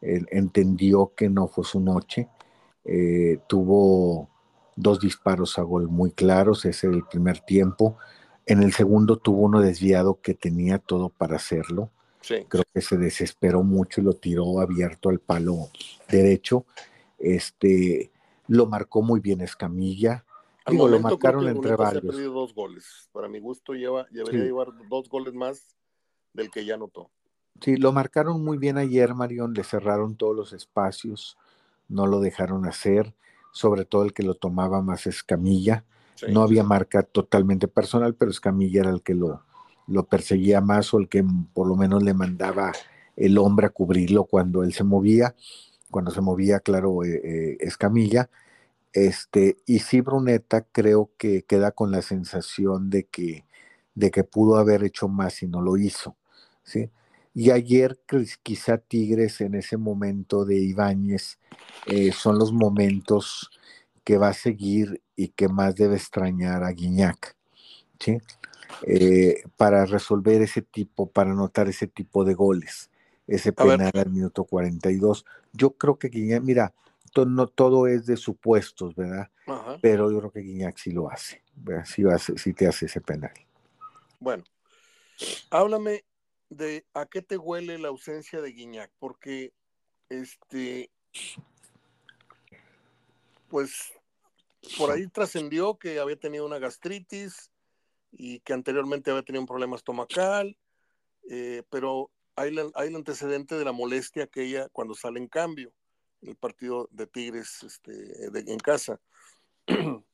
[0.00, 2.28] entendió que no fue su noche,
[2.86, 4.30] eh, tuvo
[4.76, 7.96] dos disparos a gol muy claros, ese el primer tiempo.
[8.46, 11.90] En el segundo tuvo uno desviado que tenía todo para hacerlo.
[12.48, 15.68] Creo que se desesperó mucho y lo tiró abierto al palo
[16.08, 16.64] derecho.
[17.18, 18.10] Este
[18.48, 20.24] lo marcó muy bien Escamilla.
[20.68, 22.16] Digo, lo marcaron entre varios.
[22.16, 23.08] Dos goles.
[23.12, 25.76] Para mi gusto lleva, debería llevar dos goles más
[26.32, 27.10] del que ya anotó.
[27.60, 29.54] Sí, lo marcaron muy bien ayer, Marión.
[29.54, 31.38] Le cerraron todos los espacios,
[31.88, 33.14] no lo dejaron hacer
[33.56, 35.86] sobre todo el que lo tomaba más Escamilla.
[36.28, 39.44] No había marca totalmente personal, pero Escamilla era el que lo,
[39.86, 41.24] lo perseguía más o el que
[41.54, 42.72] por lo menos le mandaba
[43.16, 45.34] el hombre a cubrirlo cuando él se movía,
[45.90, 48.28] cuando se movía, claro, eh, eh, Escamilla.
[48.92, 53.46] Este, y sí, Bruneta creo que queda con la sensación de que,
[53.94, 56.14] de que pudo haber hecho más y no lo hizo.
[56.62, 56.90] ¿sí?
[57.38, 57.98] Y ayer
[58.42, 61.38] quizá Tigres en ese momento de Ibáñez
[61.84, 63.50] eh, son los momentos
[64.04, 67.36] que va a seguir y que más debe extrañar a Guiñac,
[68.00, 68.16] ¿sí?
[68.86, 72.88] Eh, para resolver ese tipo, para anotar ese tipo de goles,
[73.26, 75.26] ese penal al minuto 42.
[75.52, 76.72] Yo creo que Guiñac, mira,
[77.26, 79.28] no todo es de supuestos, ¿verdad?
[79.82, 81.42] Pero yo creo que Guiñac sí lo hace,
[81.84, 82.02] Sí,
[82.36, 83.34] sí te hace ese penal.
[84.20, 84.42] Bueno,
[85.50, 86.02] háblame
[86.48, 89.52] de a qué te huele la ausencia de Guiñac, porque
[90.08, 90.90] este,
[93.48, 93.92] pues
[94.78, 97.50] por ahí trascendió que había tenido una gastritis
[98.12, 100.56] y que anteriormente había tenido un problema estomacal,
[101.28, 105.72] eh, pero hay, hay, el antecedente de la molestia aquella cuando sale en cambio
[106.22, 109.00] el partido de Tigres este, en casa.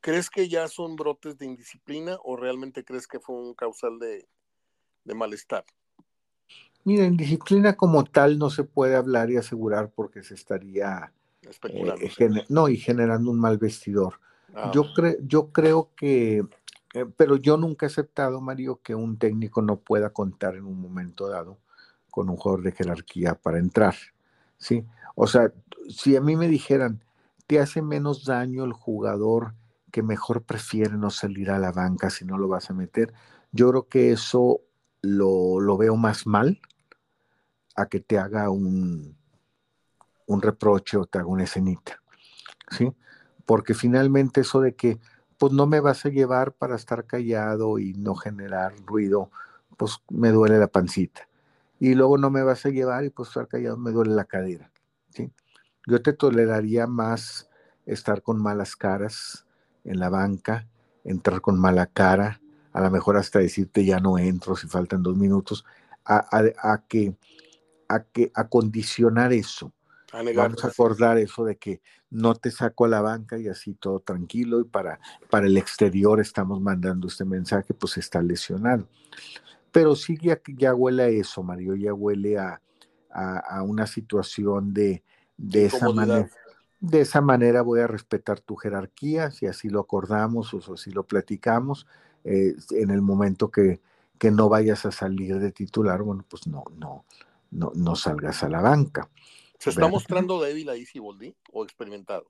[0.00, 4.26] ¿Crees que ya son brotes de indisciplina o realmente crees que fue un causal de
[5.14, 5.64] malestar?
[6.84, 11.12] Mira, en disciplina como tal no se puede hablar y asegurar porque se estaría
[11.42, 12.04] especulando.
[12.04, 14.14] Eh, no, y generando un mal vestidor.
[14.54, 14.84] Ah, yo,
[15.22, 16.44] yo creo que,
[16.94, 20.80] eh, pero yo nunca he aceptado, Mario, que un técnico no pueda contar en un
[20.80, 21.58] momento dado
[22.10, 23.94] con un jugador de jerarquía para entrar.
[24.58, 24.84] ¿sí?
[25.14, 25.52] O sea,
[25.88, 27.02] si a mí me dijeran,
[27.46, 29.54] te hace menos daño el jugador
[29.90, 33.12] que mejor prefiere no salir a la banca si no lo vas a meter,
[33.52, 34.60] yo creo que eso
[35.02, 36.60] lo, lo veo más mal
[37.74, 39.16] a que te haga un,
[40.26, 42.00] un reproche o te haga una escenita,
[42.70, 42.92] ¿sí?
[43.46, 44.98] Porque finalmente eso de que,
[45.38, 49.30] pues no me vas a llevar para estar callado y no generar ruido,
[49.76, 51.28] pues me duele la pancita.
[51.80, 54.70] Y luego no me vas a llevar y pues estar callado me duele la cadera,
[55.10, 55.32] ¿sí?
[55.86, 57.50] Yo te toleraría más
[57.86, 59.46] estar con malas caras
[59.84, 60.68] en la banca,
[61.02, 62.40] entrar con mala cara,
[62.72, 65.64] a lo mejor hasta decirte ya no entro si faltan dos minutos,
[66.04, 67.16] a que
[67.92, 69.72] a, que, a condicionar eso.
[70.12, 71.80] Vamos a acordar eso de que
[72.10, 76.20] no te saco a la banca y así todo tranquilo y para, para el exterior
[76.20, 78.86] estamos mandando este mensaje, pues está lesionado.
[79.70, 82.60] Pero sí ya, ya huele a eso, Mario, ya huele a,
[83.10, 85.02] a, una situación de,
[85.38, 86.28] de esa manera.
[86.78, 91.04] De esa manera voy a respetar tu jerarquía, si así lo acordamos o si lo
[91.04, 91.86] platicamos,
[92.24, 93.80] eh, en el momento que,
[94.18, 97.04] que no vayas a salir de titular, bueno, pues no, no,
[97.52, 99.08] no, no salgas a la banca.
[99.58, 102.26] ¿Se está mostrando débil ahí Siboldi o experimentado?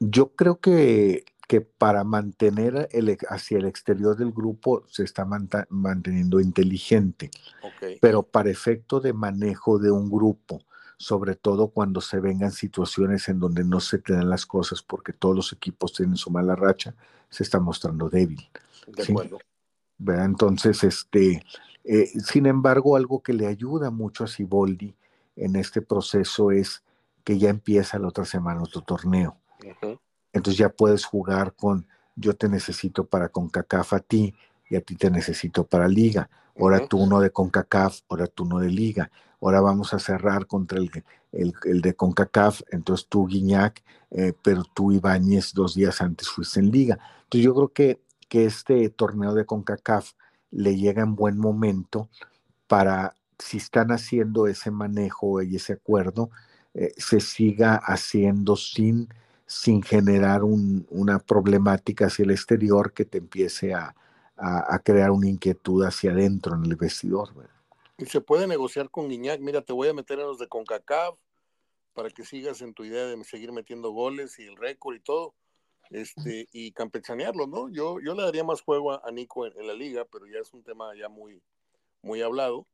[0.00, 6.40] Yo creo que, que para mantener el, hacia el exterior del grupo se está manteniendo
[6.40, 7.30] inteligente,
[8.00, 10.62] pero para efecto de manejo de un grupo,
[10.98, 15.12] sobre todo cuando se vengan situaciones en donde no se te dan las cosas porque
[15.12, 16.94] todos los equipos tienen su mala racha,
[17.30, 18.48] se está mostrando débil.
[18.86, 19.38] De acuerdo.
[20.06, 21.42] Entonces, este,
[21.90, 24.94] eh, sin embargo, algo que le ayuda mucho a Siboldi
[25.36, 26.84] en este proceso es
[27.24, 29.38] que ya empieza la otra semana otro torneo.
[30.34, 34.34] Entonces ya puedes jugar con yo te necesito para CONCACAF a ti
[34.68, 36.28] y a ti te necesito para Liga.
[36.58, 39.10] Ahora tú uno de CONCACAF, ahora tú uno de Liga.
[39.40, 40.90] Ahora vamos a cerrar contra el,
[41.32, 46.70] el, de CONCACAF, entonces tú Guiñac, eh, pero tú Ibáñez dos días antes fuiste en
[46.70, 46.98] Liga.
[47.22, 50.12] Entonces yo creo que, que este torneo de CONCACAF
[50.50, 52.08] le llega en buen momento
[52.66, 56.30] para, si están haciendo ese manejo y ese acuerdo,
[56.74, 59.08] eh, se siga haciendo sin,
[59.46, 63.94] sin generar una problemática hacia el exterior que te empiece a,
[64.84, 67.30] crear una inquietud hacia adentro en el vestidor.
[67.96, 71.16] Y se puede negociar con Guiñac, mira, te voy a meter en los de CONCACAF
[71.92, 75.34] para que sigas en tu idea de seguir metiendo goles y el récord y todo,
[75.90, 77.68] este, y campechanearlo, ¿no?
[77.68, 80.62] Yo, yo le daría más juego a, Nico en, la liga, pero ya es un
[80.62, 81.42] tema ya muy,
[82.02, 82.66] muy hablado.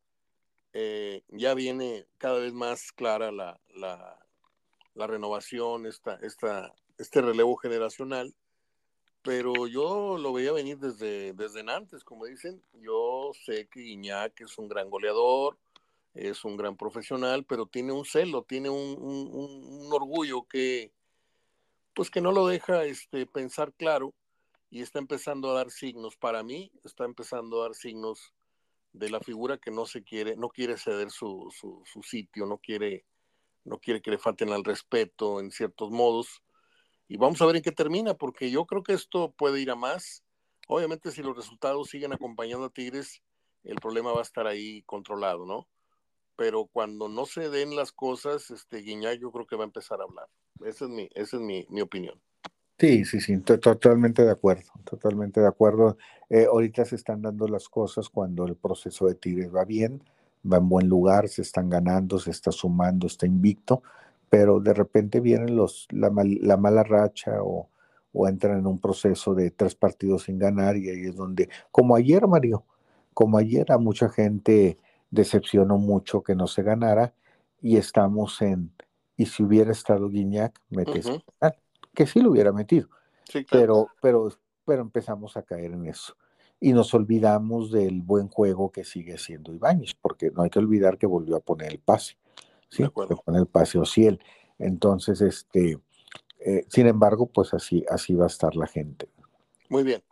[0.73, 4.19] Eh, ya viene cada vez más clara la, la,
[4.95, 8.35] la renovación, esta, esta, este relevo generacional,
[9.23, 12.63] pero yo lo veía venir desde, desde antes, como dicen.
[12.75, 15.57] Yo sé que Iñak es un gran goleador,
[16.15, 20.93] es un gran profesional, pero tiene un celo, tiene un, un, orgullo que,
[21.95, 24.15] pues que no lo deja este, pensar claro
[24.71, 26.17] y está empezando a dar signos.
[26.17, 28.35] Para mí, está empezando a dar signos
[28.93, 33.05] de la figura que no se quiere, no quiere ceder su, su, sitio, no quiere,
[33.65, 36.43] no quiere que le falten al respeto en ciertos modos.
[37.07, 39.77] Y vamos a ver en qué termina, porque yo creo que esto puede ir a
[39.77, 40.25] más.
[40.69, 43.23] Obviamente, si los resultados siguen acompañando a Tigres,
[43.63, 45.69] el problema va a estar ahí controlado, ¿no?
[46.37, 50.01] Pero cuando no se den las cosas, este Guiñac yo creo que va a empezar
[50.01, 50.29] a hablar.
[50.63, 52.21] Esa es mi, esa es mi, mi opinión.
[52.79, 55.97] Sí, sí, sí, totalmente de acuerdo, totalmente de acuerdo.
[56.29, 60.03] Eh, ahorita se están dando las cosas cuando el proceso de Tigres va bien,
[60.51, 63.83] va en buen lugar, se están ganando, se está sumando, está invicto,
[64.29, 67.69] pero de repente vienen los, la, la mala racha o,
[68.13, 71.95] o, entran en un proceso de tres partidos sin ganar y ahí es donde, como
[71.95, 72.65] ayer, Mario,
[73.15, 74.79] como ayer a mucha gente
[75.11, 77.15] decepcionó mucho que no se ganara
[77.63, 78.73] y estamos en,
[79.17, 81.09] y si hubiera estado Guiñac, metes
[81.95, 82.89] que sí lo hubiera metido.
[83.51, 84.29] pero, pero,
[84.65, 86.17] pero empezamos a caer en eso.
[86.61, 90.99] Y nos olvidamos del buen juego que sigue siendo Ibáñez, porque no hay que olvidar
[90.99, 92.17] que volvió a poner el pase.
[92.69, 94.21] Sí, poner el pase Ociel.
[94.59, 95.79] Entonces, este,
[96.41, 99.09] eh, sin embargo, pues así, así va a estar la gente.
[99.69, 100.03] Muy bien.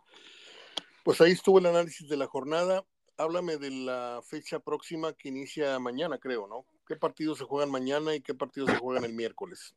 [1.03, 2.85] Pues ahí estuvo el análisis de la jornada.
[3.17, 6.65] Háblame de la fecha próxima que inicia mañana, creo, ¿no?
[6.87, 9.75] ¿Qué partidos se juegan mañana y qué partidos se juegan el miércoles?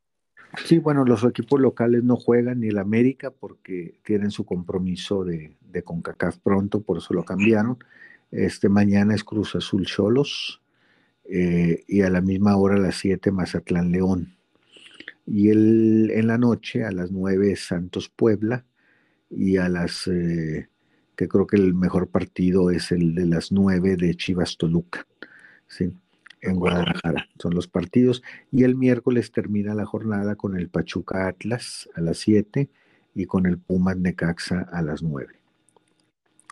[0.64, 5.56] Sí, bueno, los equipos locales no juegan ni el América porque tienen su compromiso de,
[5.60, 7.78] de CONCACAF pronto, por eso lo cambiaron.
[8.30, 10.60] Este mañana es Cruz Azul Cholos
[11.24, 14.36] eh, y a la misma hora a las 7 Mazatlán León.
[15.26, 18.64] Y el, en la noche a las 9 Santos Puebla
[19.28, 20.68] y a las, eh,
[21.16, 25.06] que creo que el mejor partido es el de las 9 de Chivas Toluca.
[25.66, 25.92] ¿sí?
[26.40, 27.28] En Guadalajara.
[27.38, 28.22] Son los partidos.
[28.50, 32.68] Y el miércoles termina la jornada con el Pachuca Atlas a las 7
[33.14, 35.40] y con el Pumas Necaxa a las 9.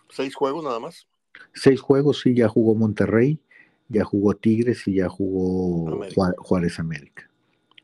[0.08, 1.06] ¿Seis juegos nada más?
[1.52, 3.40] Seis juegos, sí, ya jugó Monterrey,
[3.88, 6.00] ya jugó Tigres y ya jugó
[6.38, 7.28] Juárez América.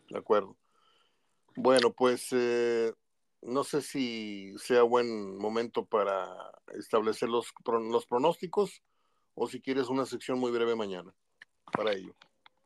[0.09, 0.57] De acuerdo.
[1.57, 2.93] Bueno, pues eh,
[3.43, 6.29] no sé si sea buen momento para
[6.75, 8.83] establecer los, los pronósticos
[9.35, 11.13] o si quieres una sección muy breve mañana
[11.71, 12.15] para ello?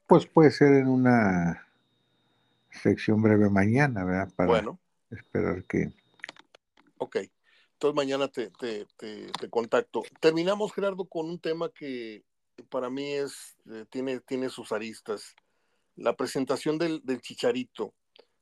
[0.07, 1.66] Pues puede ser en una
[2.70, 4.32] sección breve mañana, ¿verdad?
[4.34, 4.78] Para bueno.
[5.11, 5.92] esperar que...
[6.98, 7.16] Ok,
[7.72, 10.02] entonces mañana te, te, te, contacto.
[10.20, 12.24] Terminamos, Gerardo, con un tema que
[12.68, 15.34] para mí es, eh, tiene, tiene sus aristas.
[15.96, 17.94] La presentación del, del, Chicharito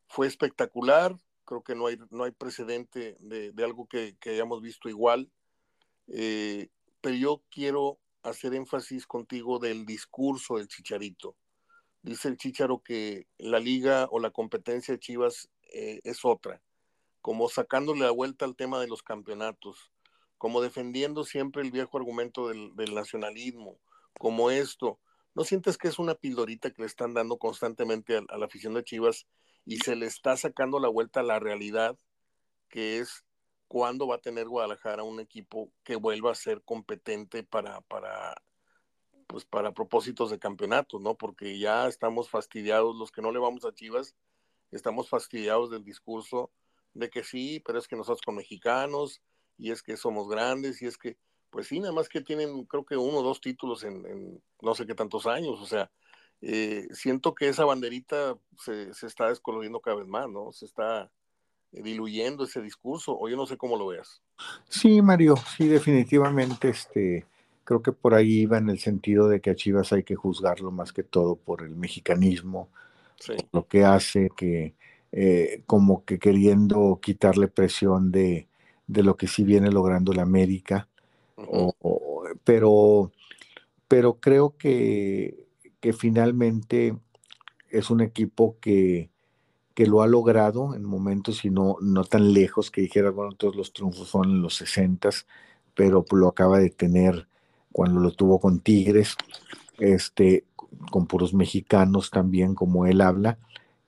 [0.06, 4.62] fue espectacular, creo que no hay, no hay precedente de, de algo que, que, hayamos
[4.62, 5.30] visto igual,
[6.08, 6.68] eh,
[7.00, 11.36] pero yo quiero hacer énfasis contigo del discurso del Chicharito.
[12.02, 16.60] Dice el Chicharo que la liga o la competencia de Chivas eh, es otra,
[17.20, 19.92] como sacándole la vuelta al tema de los campeonatos,
[20.36, 23.78] como defendiendo siempre el viejo argumento del, nacionalismo,
[24.18, 24.98] como esto.
[25.34, 28.74] ¿No sientes que es una pildorita que le están dando constantemente a, a la afición
[28.74, 29.26] de Chivas
[29.64, 31.96] y se le está sacando la vuelta a la realidad,
[32.68, 33.24] que es
[33.72, 38.34] cuándo va a tener Guadalajara un equipo que vuelva a ser competente para, para,
[39.26, 41.14] pues para propósitos de campeonato, ¿no?
[41.16, 44.14] Porque ya estamos fastidiados, los que no le vamos a Chivas,
[44.72, 46.50] estamos fastidiados del discurso
[46.92, 49.22] de que sí, pero es que nosotros con mexicanos,
[49.56, 51.16] y es que somos grandes, y es que,
[51.48, 54.86] pues sí, nada más que tienen, creo que uno o dos títulos en, no sé
[54.86, 55.90] qué tantos años, o sea,
[56.42, 60.52] eh, siento que esa banderita se, se, está descoloriendo cada vez más, ¿no?
[60.52, 61.10] Se está
[61.72, 64.22] diluyendo ese discurso, o yo no sé cómo lo veas.
[64.68, 67.26] Sí, Mario, sí, definitivamente, este,
[67.64, 70.70] creo que por ahí iba en el sentido de que a Chivas hay que juzgarlo
[70.70, 72.68] más que todo por el mexicanismo,
[73.52, 74.74] lo que hace que
[75.12, 78.48] eh, como que queriendo quitarle presión de,
[78.86, 80.88] de, lo que sí viene logrando la América,
[82.44, 83.12] pero,
[83.88, 85.46] pero creo que,
[85.80, 86.96] que finalmente
[87.70, 89.11] es un equipo que,
[89.74, 93.56] que lo ha logrado en momentos y no, no tan lejos que dijera, bueno, todos
[93.56, 95.10] los triunfos son en los 60,
[95.74, 97.26] pero lo acaba de tener
[97.72, 99.16] cuando lo tuvo con Tigres,
[99.78, 100.44] este,
[100.90, 103.38] con puros mexicanos también, como él habla,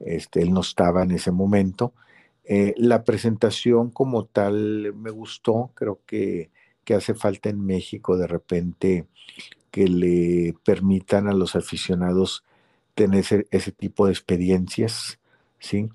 [0.01, 1.93] este, él no estaba en ese momento.
[2.45, 6.51] Eh, la presentación como tal me gustó, creo que,
[6.85, 9.07] que hace falta en México de repente
[9.71, 12.45] que le permitan a los aficionados
[12.95, 15.19] tener ese, tipo de experiencias,
[15.65, 15.89] ¿sí?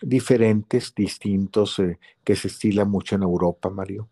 [0.00, 4.08] Diferentes, distintos, eh, que se estila mucho en Europa, Mario.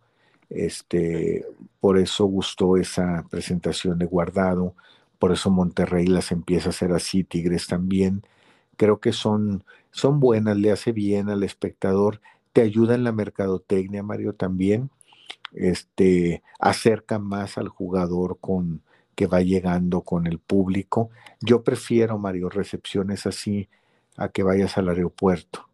[0.49, 1.45] Este,
[1.81, 4.75] por eso gustó esa presentación de Guardado,
[5.19, 8.23] por eso Monterrey las empieza a hacer así, Tigres también.
[8.77, 12.21] Creo que son, son buenas, le hace bien al espectador,
[12.53, 14.91] te ayuda en la mercadotecnia, Mario, también.
[15.53, 18.83] Este, acerca más al jugador con
[19.17, 21.11] que va llegando con el público.
[21.41, 23.69] Yo prefiero, Mario, recepciones así
[24.21, 25.69] a que vayas al aeropuerto.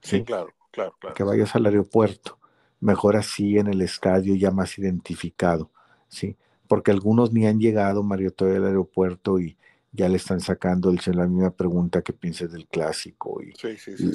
[0.00, 1.14] Sí, claro, claro, claro.
[1.14, 2.38] Que vayas al aeropuerto
[2.80, 5.70] mejor así en el estadio ya más identificado,
[6.08, 6.36] ¿sí?
[6.68, 9.56] Porque algunos ni han llegado, Mario, todavía al aeropuerto y
[9.90, 13.52] ya le están sacando el, la misma pregunta que pienses del clásico y,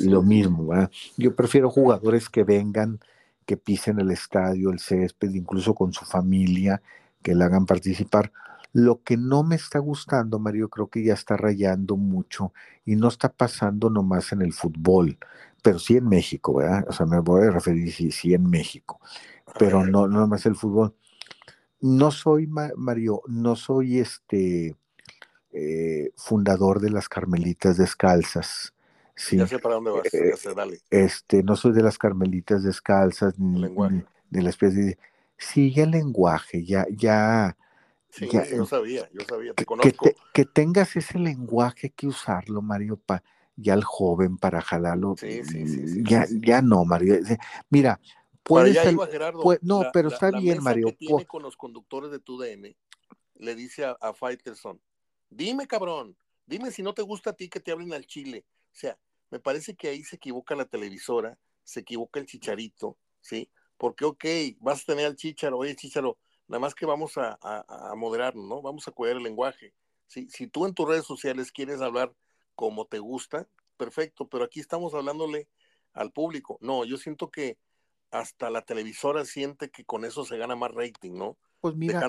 [0.08, 0.92] lo mismo, ¿verdad?
[1.18, 3.00] Yo prefiero jugadores que vengan,
[3.46, 6.82] que pisen el estadio, el césped, incluso con su familia,
[7.22, 8.32] que le hagan participar.
[8.74, 12.54] Lo que no me está gustando, Mario, creo que ya está rayando mucho
[12.86, 15.18] y no está pasando nomás en el fútbol
[15.64, 16.86] pero sí en México, ¿verdad?
[16.90, 19.00] O sea, me voy a referir sí, sí en México,
[19.58, 20.94] pero no, no más el fútbol.
[21.80, 24.76] No soy, Mario, no soy este
[25.54, 28.74] eh, fundador de las Carmelitas Descalzas.
[29.16, 29.38] Sí.
[29.38, 30.80] Ya sé para dónde vas, eh, dale.
[30.90, 33.64] Este, no soy de las Carmelitas Descalzas, ni,
[34.30, 34.98] de especie de...
[35.38, 37.56] Sí, el lenguaje, ya, ya...
[38.14, 40.06] Sí, yo sabía, yo sabía, te conozco.
[40.06, 43.24] Que, que tengas ese lenguaje que usarlo, Mario, para
[43.56, 45.16] ya el joven para jalarlo.
[45.18, 47.16] Sí, sí, sí, ya, ya no, Mario.
[47.72, 48.00] Mira,
[48.44, 48.96] puede ser.
[49.64, 50.88] no, pero está bien, Mario.
[50.88, 52.76] Que tiene con los conductores de tu DN,
[53.36, 54.80] le dice a, a Fighterson:
[55.32, 58.46] Dime, cabrón, dime si no te gusta a ti que te hablen al chile.
[58.72, 58.96] O sea,
[59.32, 63.50] me parece que ahí se equivoca la televisora, se equivoca el chicharito, ¿sí?
[63.78, 64.26] Porque, ok,
[64.60, 68.46] vas a tener al chicharo, oye, chicharo, nada más que vamos a, a, a moderarnos,
[68.46, 68.62] ¿no?
[68.62, 69.74] Vamos a cuidar el lenguaje.
[70.08, 72.14] Si tú en tus redes sociales quieres hablar
[72.56, 75.48] como te gusta, perfecto, pero aquí estamos hablándole
[75.94, 76.58] al público.
[76.62, 77.58] No, yo siento que
[78.12, 81.38] hasta la televisora siente que con eso se gana más rating, ¿no?
[81.62, 82.08] Pues mira,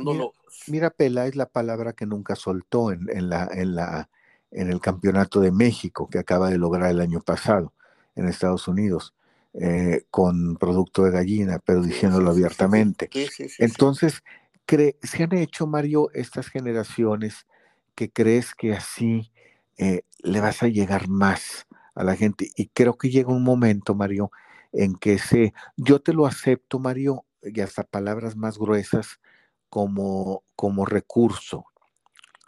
[0.66, 4.11] mira, Pela es la palabra que nunca soltó en, la, en, la,
[4.51, 7.72] en el campeonato de México que acaba de lograr el año pasado
[8.16, 9.14] en Estados Unidos.
[9.61, 13.09] Eh, con producto de gallina, pero diciéndolo abiertamente.
[13.59, 14.25] Entonces,
[14.67, 17.47] se han hecho, Mario, estas generaciones
[17.95, 19.31] que crees que así
[19.77, 22.51] eh, le vas a llegar más a la gente.
[22.57, 24.33] Y creo que llega un momento, Mario,
[24.73, 29.21] en que se, yo te lo acepto, Mario, y hasta palabras más gruesas
[29.69, 31.67] como, como recurso,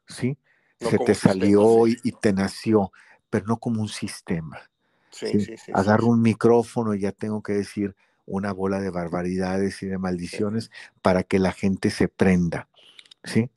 [0.08, 0.38] ¿sí?
[0.80, 2.92] se te salió y, te nació,
[3.30, 4.58] pero no como un sistema.
[5.16, 7.96] Sí, sí, sí, Agarro un micrófono y ya tengo que decir
[8.26, 12.68] una bola de barbaridades y de maldiciones para que la gente se prenda,
[13.24, 13.50] ¿sí?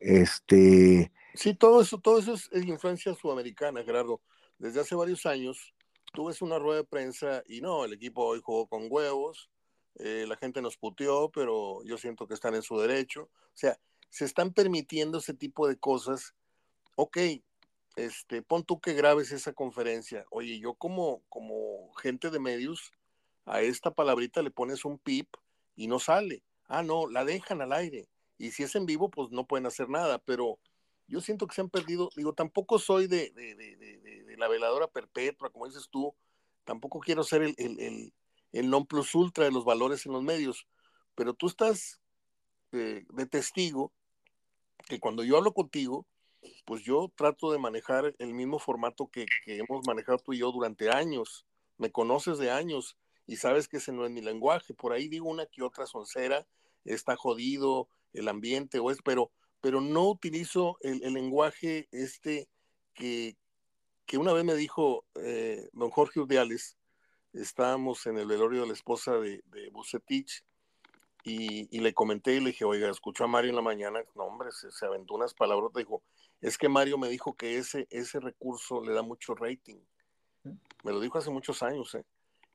[0.00, 4.20] Este, Sí, todo eso, todo eso es, influencia sudamericana, Gerardo.
[4.58, 5.72] Desde hace varios años,
[6.12, 9.48] tú ves una rueda de prensa y no, el equipo hoy jugó con huevos,
[10.00, 13.22] eh, la gente nos puteó, pero yo siento que están en su derecho.
[13.22, 13.78] O sea,
[14.10, 16.34] se están permitiendo ese tipo de cosas.
[16.96, 17.18] Ok,
[17.98, 20.24] este, pon tú que grabes esa conferencia.
[20.30, 22.92] Oye, yo como, como gente de medios,
[23.44, 25.28] a esta palabrita le pones un pip
[25.74, 26.44] y no sale.
[26.68, 28.08] Ah, no, la dejan al aire.
[28.38, 30.60] Y si es en vivo, pues no pueden hacer nada, pero
[31.08, 33.32] yo siento que se han perdido, digo, tampoco soy de,
[34.36, 36.14] la veladora perpetua, como dices tú,
[36.64, 38.12] tampoco quiero ser el, el,
[38.52, 40.68] el, non plus ultra de los valores en los medios,
[41.16, 42.00] pero tú estás
[42.72, 43.92] eh, de testigo
[44.86, 46.06] que cuando yo hablo contigo,
[46.68, 50.52] pues yo trato de manejar el mismo formato que, que hemos manejado tú y yo
[50.52, 51.46] durante años.
[51.78, 54.74] Me conoces de años y sabes que ese no es mi lenguaje.
[54.74, 56.46] Por ahí digo una que otra soncera,
[56.84, 59.30] está jodido el ambiente o es, pero,
[59.62, 62.50] pero no utilizo el, lenguaje este
[62.92, 63.38] que,
[64.04, 66.76] que, una vez me dijo eh, don Jorge Urdiales,
[67.32, 70.44] estábamos en el velorio de la esposa de, de Bucetich
[71.24, 74.52] y, le comenté y le dije, oiga, escuchó a Mario en la mañana, no hombre,
[74.52, 76.02] se, se aventó unas palabras, dijo,
[76.40, 79.78] es que Mario me dijo que ese, ese recurso le da mucho rating.
[80.84, 82.04] Me lo dijo hace muchos años, ¿eh?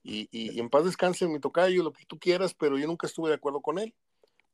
[0.05, 3.29] Y, y, en paz descanse mi tocayo, lo que tú quieras, pero yo nunca estuve
[3.29, 3.93] de acuerdo con él.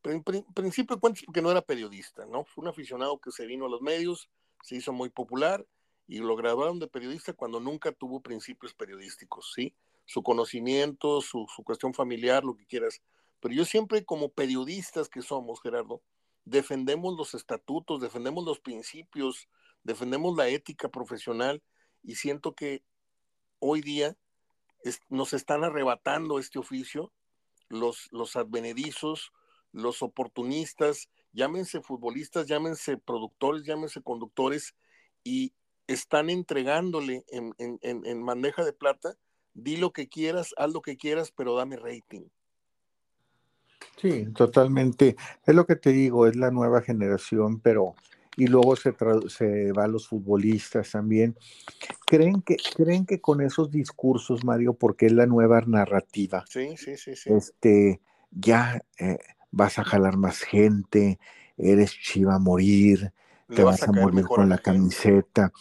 [0.02, 2.46] Pero en principio de cuentas porque no era periodista, ¿no?
[2.46, 4.30] Fue un aficionado que se vino a los medios,
[4.64, 5.66] se hizo muy popular
[6.08, 9.76] y lo graduaron de periodista cuando nunca tuvo principios periodísticos, ¿sí?
[10.06, 13.02] Su conocimiento, su, su cuestión familiar, lo que quieras.
[13.40, 16.02] Pero yo siempre como periodistas que somos, Gerardo,
[16.50, 19.48] defendemos los estatutos, defendemos los principios,
[19.84, 21.62] defendemos la ética profesional
[22.04, 22.84] y siento que
[23.60, 24.18] hoy día
[25.10, 27.12] nos están arrebatando este oficio
[27.70, 29.32] los, los advenedizos,
[29.72, 34.76] los oportunistas, llámense futbolistas, llámense productores, llámense conductores,
[35.24, 35.54] y
[35.88, 39.16] están entregándole en, en, en, bandeja de plata,
[39.54, 42.28] di lo que quieras, haz lo que quieras, pero dame rating.
[43.98, 45.16] Sí, totalmente.
[45.46, 47.96] Es lo que te digo, es la nueva generación, pero
[48.40, 48.96] y luego se,
[49.28, 51.36] se va a los futbolistas también.
[52.06, 56.96] ¿Creen que, ¿Creen que con esos discursos, Mario, porque es la nueva narrativa, sí, sí,
[56.96, 57.34] sí, sí.
[57.34, 58.00] Este,
[58.32, 59.20] ya eh,
[59.52, 61.20] vas a jalar más gente,
[61.58, 63.12] eres chiva a morir,
[63.54, 65.52] te vas, a, morir con la camiseta?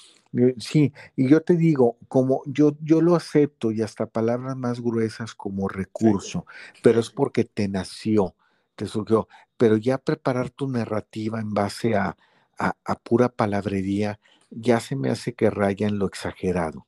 [0.59, 5.35] Sí, y yo te digo, como yo, yo lo acepto y hasta palabras más gruesas
[5.35, 6.45] como recurso,
[6.83, 8.35] pero es porque te nació,
[8.77, 9.27] te surgió.
[9.57, 12.17] Pero ya preparar tu narrativa en base a,
[12.59, 14.21] a, pura palabrería,
[14.51, 16.87] ya se me hace que raya en lo exagerado.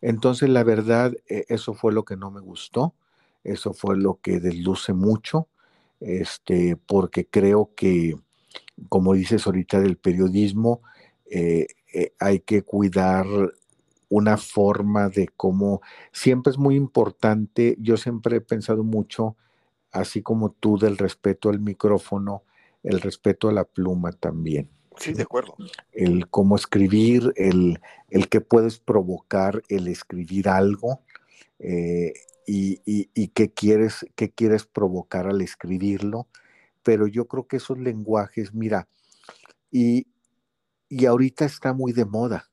[0.00, 2.94] Entonces, la verdad, e, eso fue lo que no me gustó,
[3.42, 5.48] eso fue lo que desluce mucho,
[6.00, 8.16] este, porque creo que,
[8.88, 10.82] como dices ahorita del periodismo,
[11.30, 13.24] eh, eh, hay que cuidar
[14.08, 15.80] una forma de cómo,
[16.12, 19.36] siempre es muy importante, yo siempre he pensado mucho,
[19.92, 22.42] así como tú, del respeto al micrófono,
[22.82, 24.68] el respeto a la pluma también.
[24.96, 25.56] Sí, de acuerdo.
[25.92, 27.80] El cómo escribir, el,
[28.10, 31.00] el que puedes provocar el escribir algo
[31.58, 32.12] eh,
[32.46, 36.28] y, y, qué, quieres, qué quieres provocar al escribirlo.
[36.82, 38.86] Pero yo creo que esos lenguajes, mira,
[39.70, 40.06] y,
[40.94, 42.48] y ahorita está muy de moda.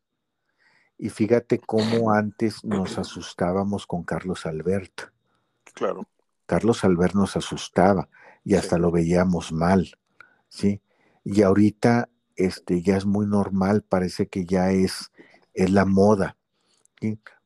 [0.98, 5.12] Y fíjate cómo antes nos asustábamos con Carlos Albert.
[5.76, 6.08] Claro.
[6.48, 8.10] Carlos Albert nos asustaba
[8.44, 9.96] y hasta lo veíamos mal.
[10.50, 10.82] ¿sí?
[11.24, 15.12] Y ahorita este, ya es muy normal, parece que ya es,
[15.54, 16.36] es la moda.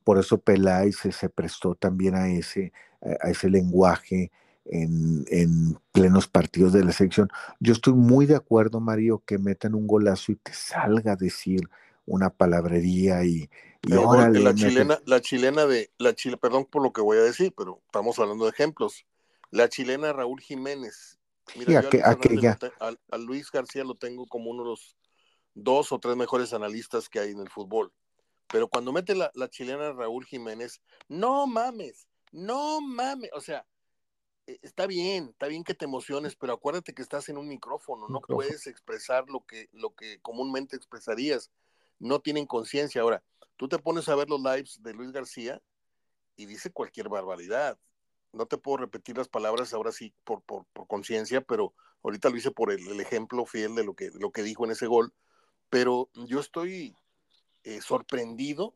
[0.05, 2.71] Por eso Peláez se, prestó también a ese,
[3.01, 4.31] a ese lenguaje
[4.66, 7.30] en, en, plenos partidos de la selección.
[7.59, 11.70] Yo estoy muy de acuerdo, Mario, que metan un golazo y te salga a decir
[12.05, 13.49] una palabrería y,
[13.84, 17.53] y la chilena, la chilena de, la chile, perdón por lo que voy a decir,
[17.55, 19.05] pero estamos hablando de ejemplos.
[19.51, 21.20] La chilena Raúl Jiménez
[21.55, 21.88] Mira,
[22.80, 24.97] a, Luis García lo tengo como uno de los
[25.53, 27.93] dos o tres mejores analistas que hay en el fútbol.
[28.47, 33.66] Pero cuando mete la, chilena Raúl Jiménez, no mames, no mames, o sea,
[34.45, 38.21] está bien, está bien que te emociones, pero acuérdate que estás en un micrófono, no
[38.21, 41.51] puedes expresar lo que, lo que comúnmente expresarías,
[41.99, 43.01] no tienen conciencia.
[43.01, 43.23] Ahora,
[43.57, 45.61] tú te pones a ver los lives de Luis García
[46.36, 47.79] y dice cualquier barbaridad,
[48.33, 52.51] no te puedo repetir las palabras ahora sí por, por, conciencia, pero ahorita lo hice
[52.51, 55.13] por el, ejemplo fiel de lo que, lo que dijo en ese gol.
[55.70, 56.95] Pero yo estoy
[57.63, 58.75] eh, sorprendido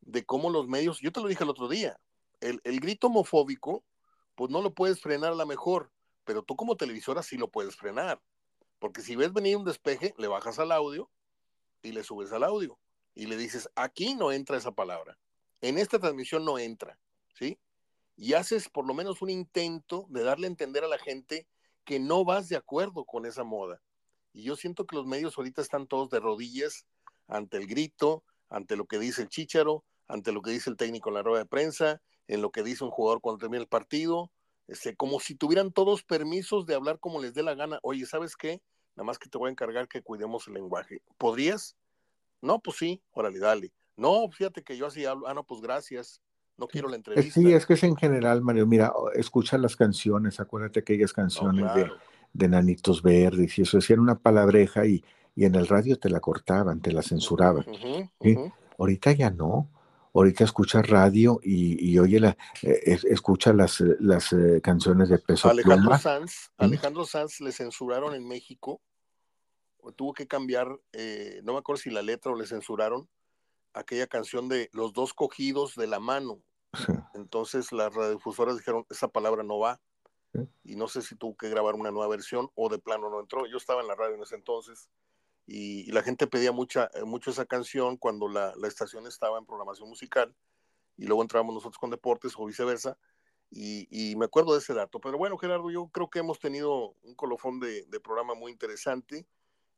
[0.00, 2.00] de cómo los medios, yo te lo dije el otro día,
[2.40, 3.84] el, el, grito homofóbico,
[4.36, 5.90] pues no lo puedes frenar a la mejor,
[6.24, 8.22] pero tú como televisora sí lo puedes frenar.
[8.78, 11.10] Porque si ves venir un despeje, le bajas al audio
[11.82, 12.78] y le subes al audio
[13.14, 15.18] y le dices, aquí no entra esa palabra.
[15.60, 16.98] En esta transmisión no entra,
[17.34, 17.58] ¿sí?
[18.16, 21.46] y haces por lo menos un intento de darle a entender a la gente
[21.84, 23.80] que no vas de acuerdo con esa moda.
[24.32, 26.86] Y yo siento que los medios ahorita están todos de rodillas
[27.28, 31.10] ante el grito, ante lo que dice el chicharo, ante lo que dice el técnico
[31.10, 34.30] en la rueda de prensa, en lo que dice un jugador cuando termina el partido,
[34.68, 37.78] este, como si tuvieran todos permisos de hablar como les dé la gana.
[37.82, 38.60] Oye, ¿sabes qué?
[38.96, 41.02] Nada más que te voy a encargar que cuidemos el lenguaje.
[41.18, 41.76] ¿Podrías?
[42.40, 43.72] No, pues sí, órale, dale.
[43.96, 45.26] No, fíjate que yo así hablo.
[45.26, 46.20] Ah, no, pues gracias
[46.56, 47.40] no quiero la entrevista.
[47.40, 48.66] Sí, es que es en general, Mario.
[48.66, 51.90] Mira, escucha las canciones, acuérdate aquellas canciones de,
[52.32, 55.04] de nanitos verdes y eso, decían una palabreja y,
[55.34, 57.64] y en el radio te la cortaban, te la censuraban.
[58.78, 59.68] Ahorita ya no.
[60.16, 65.98] Ahorita escucha radio y, oye, la, eh, escucha las, las eh, canciones de Peso Alejandro
[65.98, 68.80] Sanz, Alejandro Sanz le censuraron en México,
[69.94, 73.06] tuvo que cambiar, eh, no me acuerdo si la letra o le censuraron,
[73.74, 76.42] aquella canción de Los dos cogidos de la mano.
[77.14, 79.80] Entonces las radiofusoras dijeron, esa palabra no va.
[80.64, 83.46] Y no sé si tuvo que grabar una nueva versión o de plano no entró.
[83.46, 84.88] Yo estaba en la radio en ese entonces
[85.46, 89.46] y, la gente pedía mucha, eh, mucho esa canción cuando la, la, estación estaba en
[89.46, 90.34] programación musical
[90.96, 92.98] y luego entrábamos nosotros con deportes o viceversa.
[93.48, 95.00] Y, y, me acuerdo de ese dato.
[95.00, 99.24] Pero bueno, Gerardo, yo creo que hemos tenido un colofón de, de programa muy interesante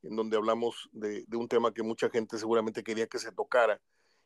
[0.02, 3.80] en donde hablamos de, de, un tema que mucha gente seguramente quería que se tocara.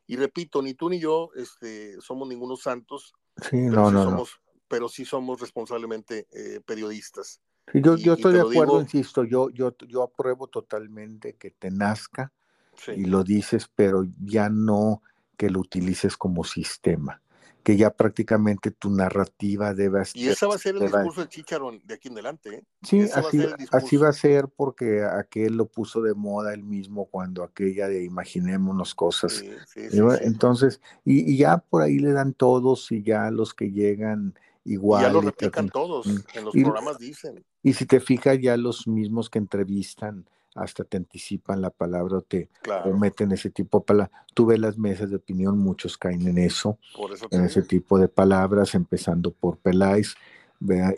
[0.07, 3.13] Y repito, ni tú ni yo este, somos ningunos santos,
[3.49, 7.41] sí, no, no, somos, pero sí somos responsablemente eh, periodistas
[7.73, 12.31] yo, yo estoy de acuerdo, insisto, yo, yo, yo apruebo totalmente que te nazca
[12.95, 15.01] y lo dices, pero ya no
[15.37, 17.21] que lo utilices como sistema,
[17.63, 20.21] que ya prácticamente tu narrativa debe ser.
[20.21, 22.55] Y ese va a ser el discurso del Chicharo de aquí en adelante.
[22.55, 22.63] ¿eh?
[22.81, 27.05] Sí, así va, así va, a ser porque aquel lo puso de moda él mismo
[27.05, 29.43] cuando aquella de imaginémonos cosas.
[29.75, 34.35] Entonces, y, y, ya por ahí le dan todos y ya los que llegan
[34.65, 35.03] igual.
[35.03, 37.43] ya lo replican todos, mm, en los programas dicen.
[37.61, 40.25] Y si te fijas, ya los mismos que entrevistan
[40.55, 42.49] hasta te anticipan la palabra o te
[42.99, 44.21] meten ese tipo de palabras.
[44.33, 46.77] Tú ves las mesas de opinión, muchos caen en eso,
[47.31, 50.15] en ese tipo de palabras, empezando por Peláez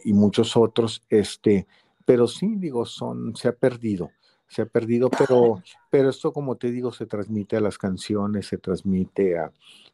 [0.03, 1.67] y muchos otros, este,
[2.05, 4.11] pero sí, digo, son, se ha perdido,
[4.47, 8.57] se ha perdido, pero, pero esto, como te digo, se transmite a las canciones, se
[8.57, 9.51] transmite a,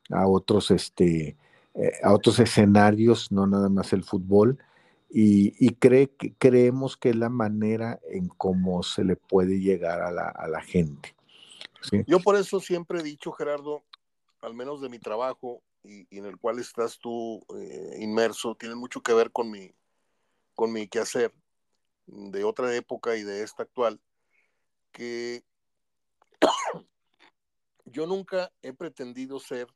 [0.09, 1.37] a otros, este,
[1.73, 4.57] eh, a otros escenarios, no nada más el fútbol,
[5.13, 10.61] y, cree, creemos que es la manera en cómo se le puede llegar a la,
[10.61, 11.13] gente.
[12.07, 13.83] Yo por eso siempre he dicho, Gerardo,
[14.41, 19.01] al menos de mi trabajo y, en el cual estás tú eh, inmerso, tiene mucho
[19.01, 19.73] que ver con mi,
[20.55, 21.33] con mi quehacer
[22.07, 23.99] de otra época y de esta actual,
[24.91, 25.43] que
[27.85, 29.67] yo nunca he pretendido ser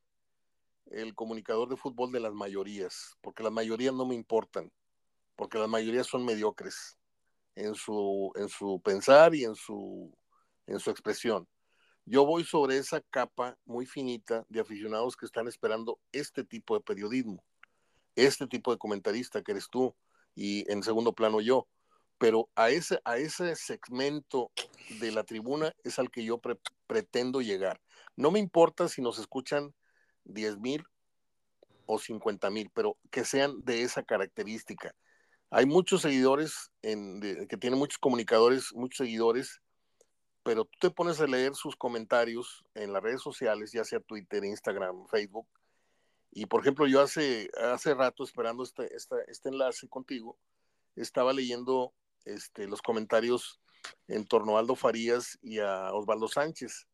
[0.92, 4.72] el comunicador de fútbol de las mayorías, porque las mayorías no me importan,
[5.36, 6.98] porque las mayorías son mediocres
[7.56, 10.14] en su, en su pensar y en su,
[10.68, 11.48] en su expresión.
[12.06, 16.84] Yo voy sobre esa capa muy finita de aficionados que están esperando este tipo de
[16.84, 17.44] periodismo,
[18.16, 19.96] este tipo de comentarista que eres tú
[20.36, 21.68] y en segundo plano yo.
[22.18, 24.52] Pero a ese, a ese segmento
[25.02, 26.40] de la tribuna es al que yo
[26.88, 27.82] pretendo llegar.
[28.16, 29.74] No me importa si nos escuchan
[30.26, 30.84] 10 mil
[31.86, 34.96] o 50 mil, pero que sean de esa característica.
[35.50, 39.62] Hay muchos seguidores en, que tienen muchos comunicadores, muchos seguidores,
[40.44, 44.44] pero tú te pones a leer sus comentarios en las redes sociales, ya sea Twitter,
[44.44, 45.48] Instagram, Facebook,
[46.38, 48.94] y por ejemplo, yo hace, hace rato, esperando este,
[49.28, 50.38] este enlace contigo,
[50.98, 51.94] estaba leyendo
[52.26, 53.62] este, los comentarios
[54.10, 56.88] en torno a Aldo Farías y a Osvaldo Sánchez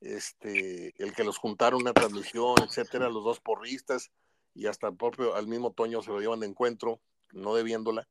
[0.00, 4.10] este, el que los juntaron una transmisión, etcétera, los dos porristas
[4.54, 7.00] y hasta el propio, al mismo Toño se lo llevan de encuentro,
[7.32, 8.08] no debiéndola,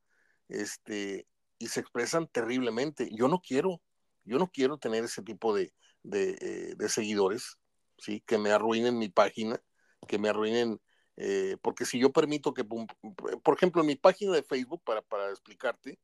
[0.48, 3.10] este, y se expresan terriblemente.
[3.12, 3.82] Yo no quiero,
[4.24, 7.57] yo no quiero tener ese tipo de, de, eh, seguidores,
[7.98, 8.22] ¿sí?
[8.22, 9.60] Que me arruinen mi página,
[10.07, 10.80] que me arruinen,
[11.18, 15.30] eh, porque si yo permito que, por ejemplo, en mi página de Facebook, para, para
[15.30, 15.98] explicarte,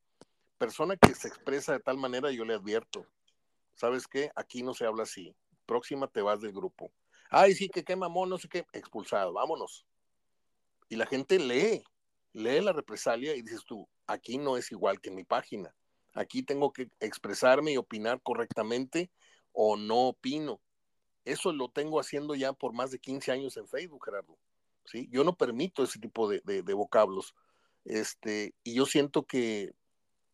[0.58, 3.06] persona que se expresa de tal manera, yo le advierto,
[3.76, 4.32] ¿sabes qué?
[4.36, 5.36] Aquí no se habla así
[5.72, 6.92] próxima te vas del grupo.
[7.30, 9.86] Ay, sí, que qué mamón, no sé qué, expulsado, vámonos.
[10.90, 11.82] Y la gente lee,
[12.34, 15.74] lee la represalia y dices tú, aquí no es igual que en mi página.
[16.14, 19.10] Aquí tengo que expresarme y opinar correctamente
[19.54, 20.60] o no opino.
[21.24, 24.38] Eso lo tengo haciendo ya por más de 15 años en Facebook, Gerardo.
[24.84, 25.08] ¿sí?
[25.10, 27.34] Yo no permito ese tipo de, de, vocablos.
[27.86, 29.72] Este, y yo siento que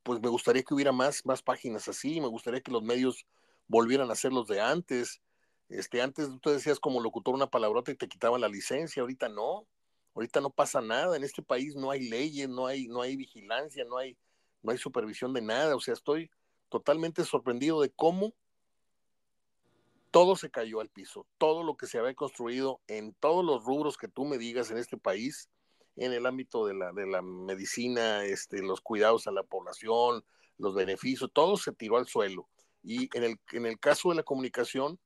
[0.01, 3.27] pues me gustaría que hubiera más, más páginas así, me gustaría que los medios
[3.67, 5.21] volvieran a ser los de antes,
[5.69, 9.67] este, antes tú decías como locutor una palabrota y te quitaban la licencia, ahorita no,
[10.15, 13.83] ahorita no pasa nada, en este país no hay leyes, no hay, no hay vigilancia,
[13.85, 14.17] no hay,
[14.61, 16.29] no hay supervisión de nada, o sea, estoy
[16.69, 18.33] totalmente sorprendido de cómo
[20.11, 23.97] todo se cayó al piso, todo lo que se había construido en todos los rubros
[23.97, 25.49] que tú me digas en este país,
[25.97, 30.23] en el ámbito de la, de la medicina, este, los cuidados a la población,
[30.57, 32.47] los beneficios, todo se tiró al suelo.
[32.83, 34.99] Y en el, en el caso de la comunicación,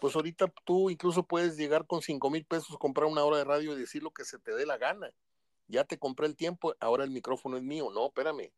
[0.00, 3.72] pues ahorita tú incluso puedes llegar con cinco mil pesos, comprar una hora de radio
[3.72, 5.10] y decir lo que se te dé la gana.
[5.68, 7.90] Ya te compré el tiempo, ahora el micrófono es mío.
[7.92, 8.52] No, espérame.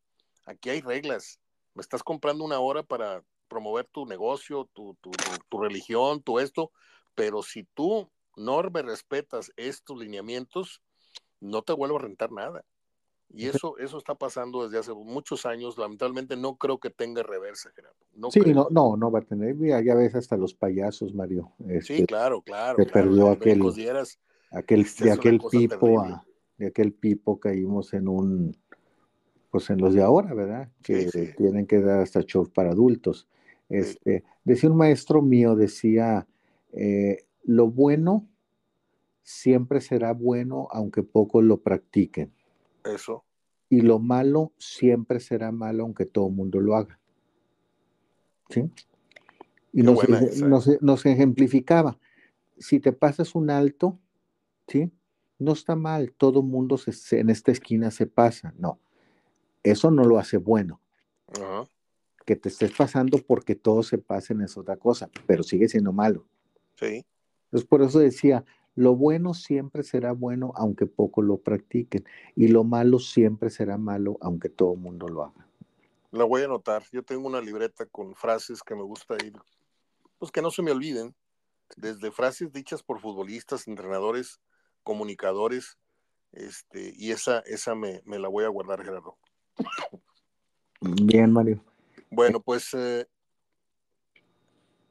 [0.44, 1.40] aquí hay reglas.
[1.74, 5.10] Me estás comprando una hora para promover tu negocio, tu, tu,
[5.48, 6.70] tu, religión, tu esto,
[7.14, 10.82] pero si tú no me respetas estos lineamientos,
[11.40, 12.64] no te vuelvo a rentar nada.
[13.30, 15.76] Y eso, eso está pasando desde hace muchos años.
[15.76, 17.96] Lamentablemente no creo que tenga reversa, Gerardo.
[18.14, 19.56] No sí, no, no, no va a tener.
[19.84, 21.52] Ya, ves hasta los payasos, Mario.
[21.58, 22.76] sí, este, claro, claro.
[22.78, 23.62] Se perdió aquel,
[24.50, 26.22] aquel, de aquel pipo,
[26.56, 28.56] de aquel pipo caímos en un,
[29.50, 30.70] pues en los de ahora, ¿verdad?
[30.82, 33.28] Que tienen que dar hasta show para adultos.
[33.68, 36.26] Este, decía un maestro mío, decía,
[36.72, 38.26] eh, lo bueno
[39.22, 42.32] siempre será bueno aunque pocos lo practiquen.
[42.94, 43.24] Eso.
[43.68, 46.98] Y lo malo siempre será malo aunque todo el mundo lo haga.
[48.48, 48.70] ¿Sí?
[49.72, 49.98] Y nos,
[50.80, 51.98] nos, ejemplificaba,
[52.56, 53.98] si te pasas un alto,
[54.66, 54.90] ¿sí?
[55.38, 58.80] No está mal, todo mundo se, en esta esquina se pasa, no.
[59.62, 60.80] Eso no lo hace bueno.
[62.24, 66.24] Que te estés pasando porque todos se pasen es otra cosa, pero sigue siendo malo.
[66.76, 67.04] Sí.
[67.44, 68.44] Entonces, por eso decía,
[68.78, 72.06] lo bueno siempre será bueno aunque poco lo practiquen
[72.36, 75.48] y lo malo siempre será malo aunque todo el mundo lo haga.
[76.12, 76.84] La voy a anotar.
[76.92, 79.32] Yo tengo una libreta con frases que me gusta ir,
[80.18, 81.12] pues que no se me olviden,
[81.76, 84.40] desde frases dichas por futbolistas, entrenadores,
[84.84, 85.76] comunicadores,
[86.30, 89.18] este, y esa, esa me, la voy a guardar, Gerardo.
[90.80, 91.64] Bien, Mario.
[92.10, 93.08] Bueno, pues eh,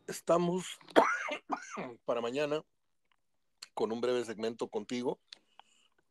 [0.07, 0.77] estamos
[2.05, 2.61] para mañana
[3.77, 5.19] con un breve segmento contigo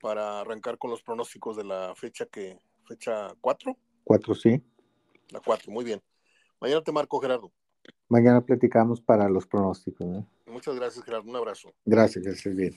[0.01, 3.77] para arrancar con los pronósticos de la fecha que fecha 4.
[4.05, 4.63] 4, sí.
[5.31, 6.01] La 4, muy bien.
[6.61, 7.51] Mañana te marco, Gerardo.
[8.09, 10.25] Mañana platicamos para los pronósticos.
[10.47, 11.29] Muchas gracias, Gerardo.
[11.29, 11.75] Un abrazo.
[11.85, 12.73] Gracias, que estés bien.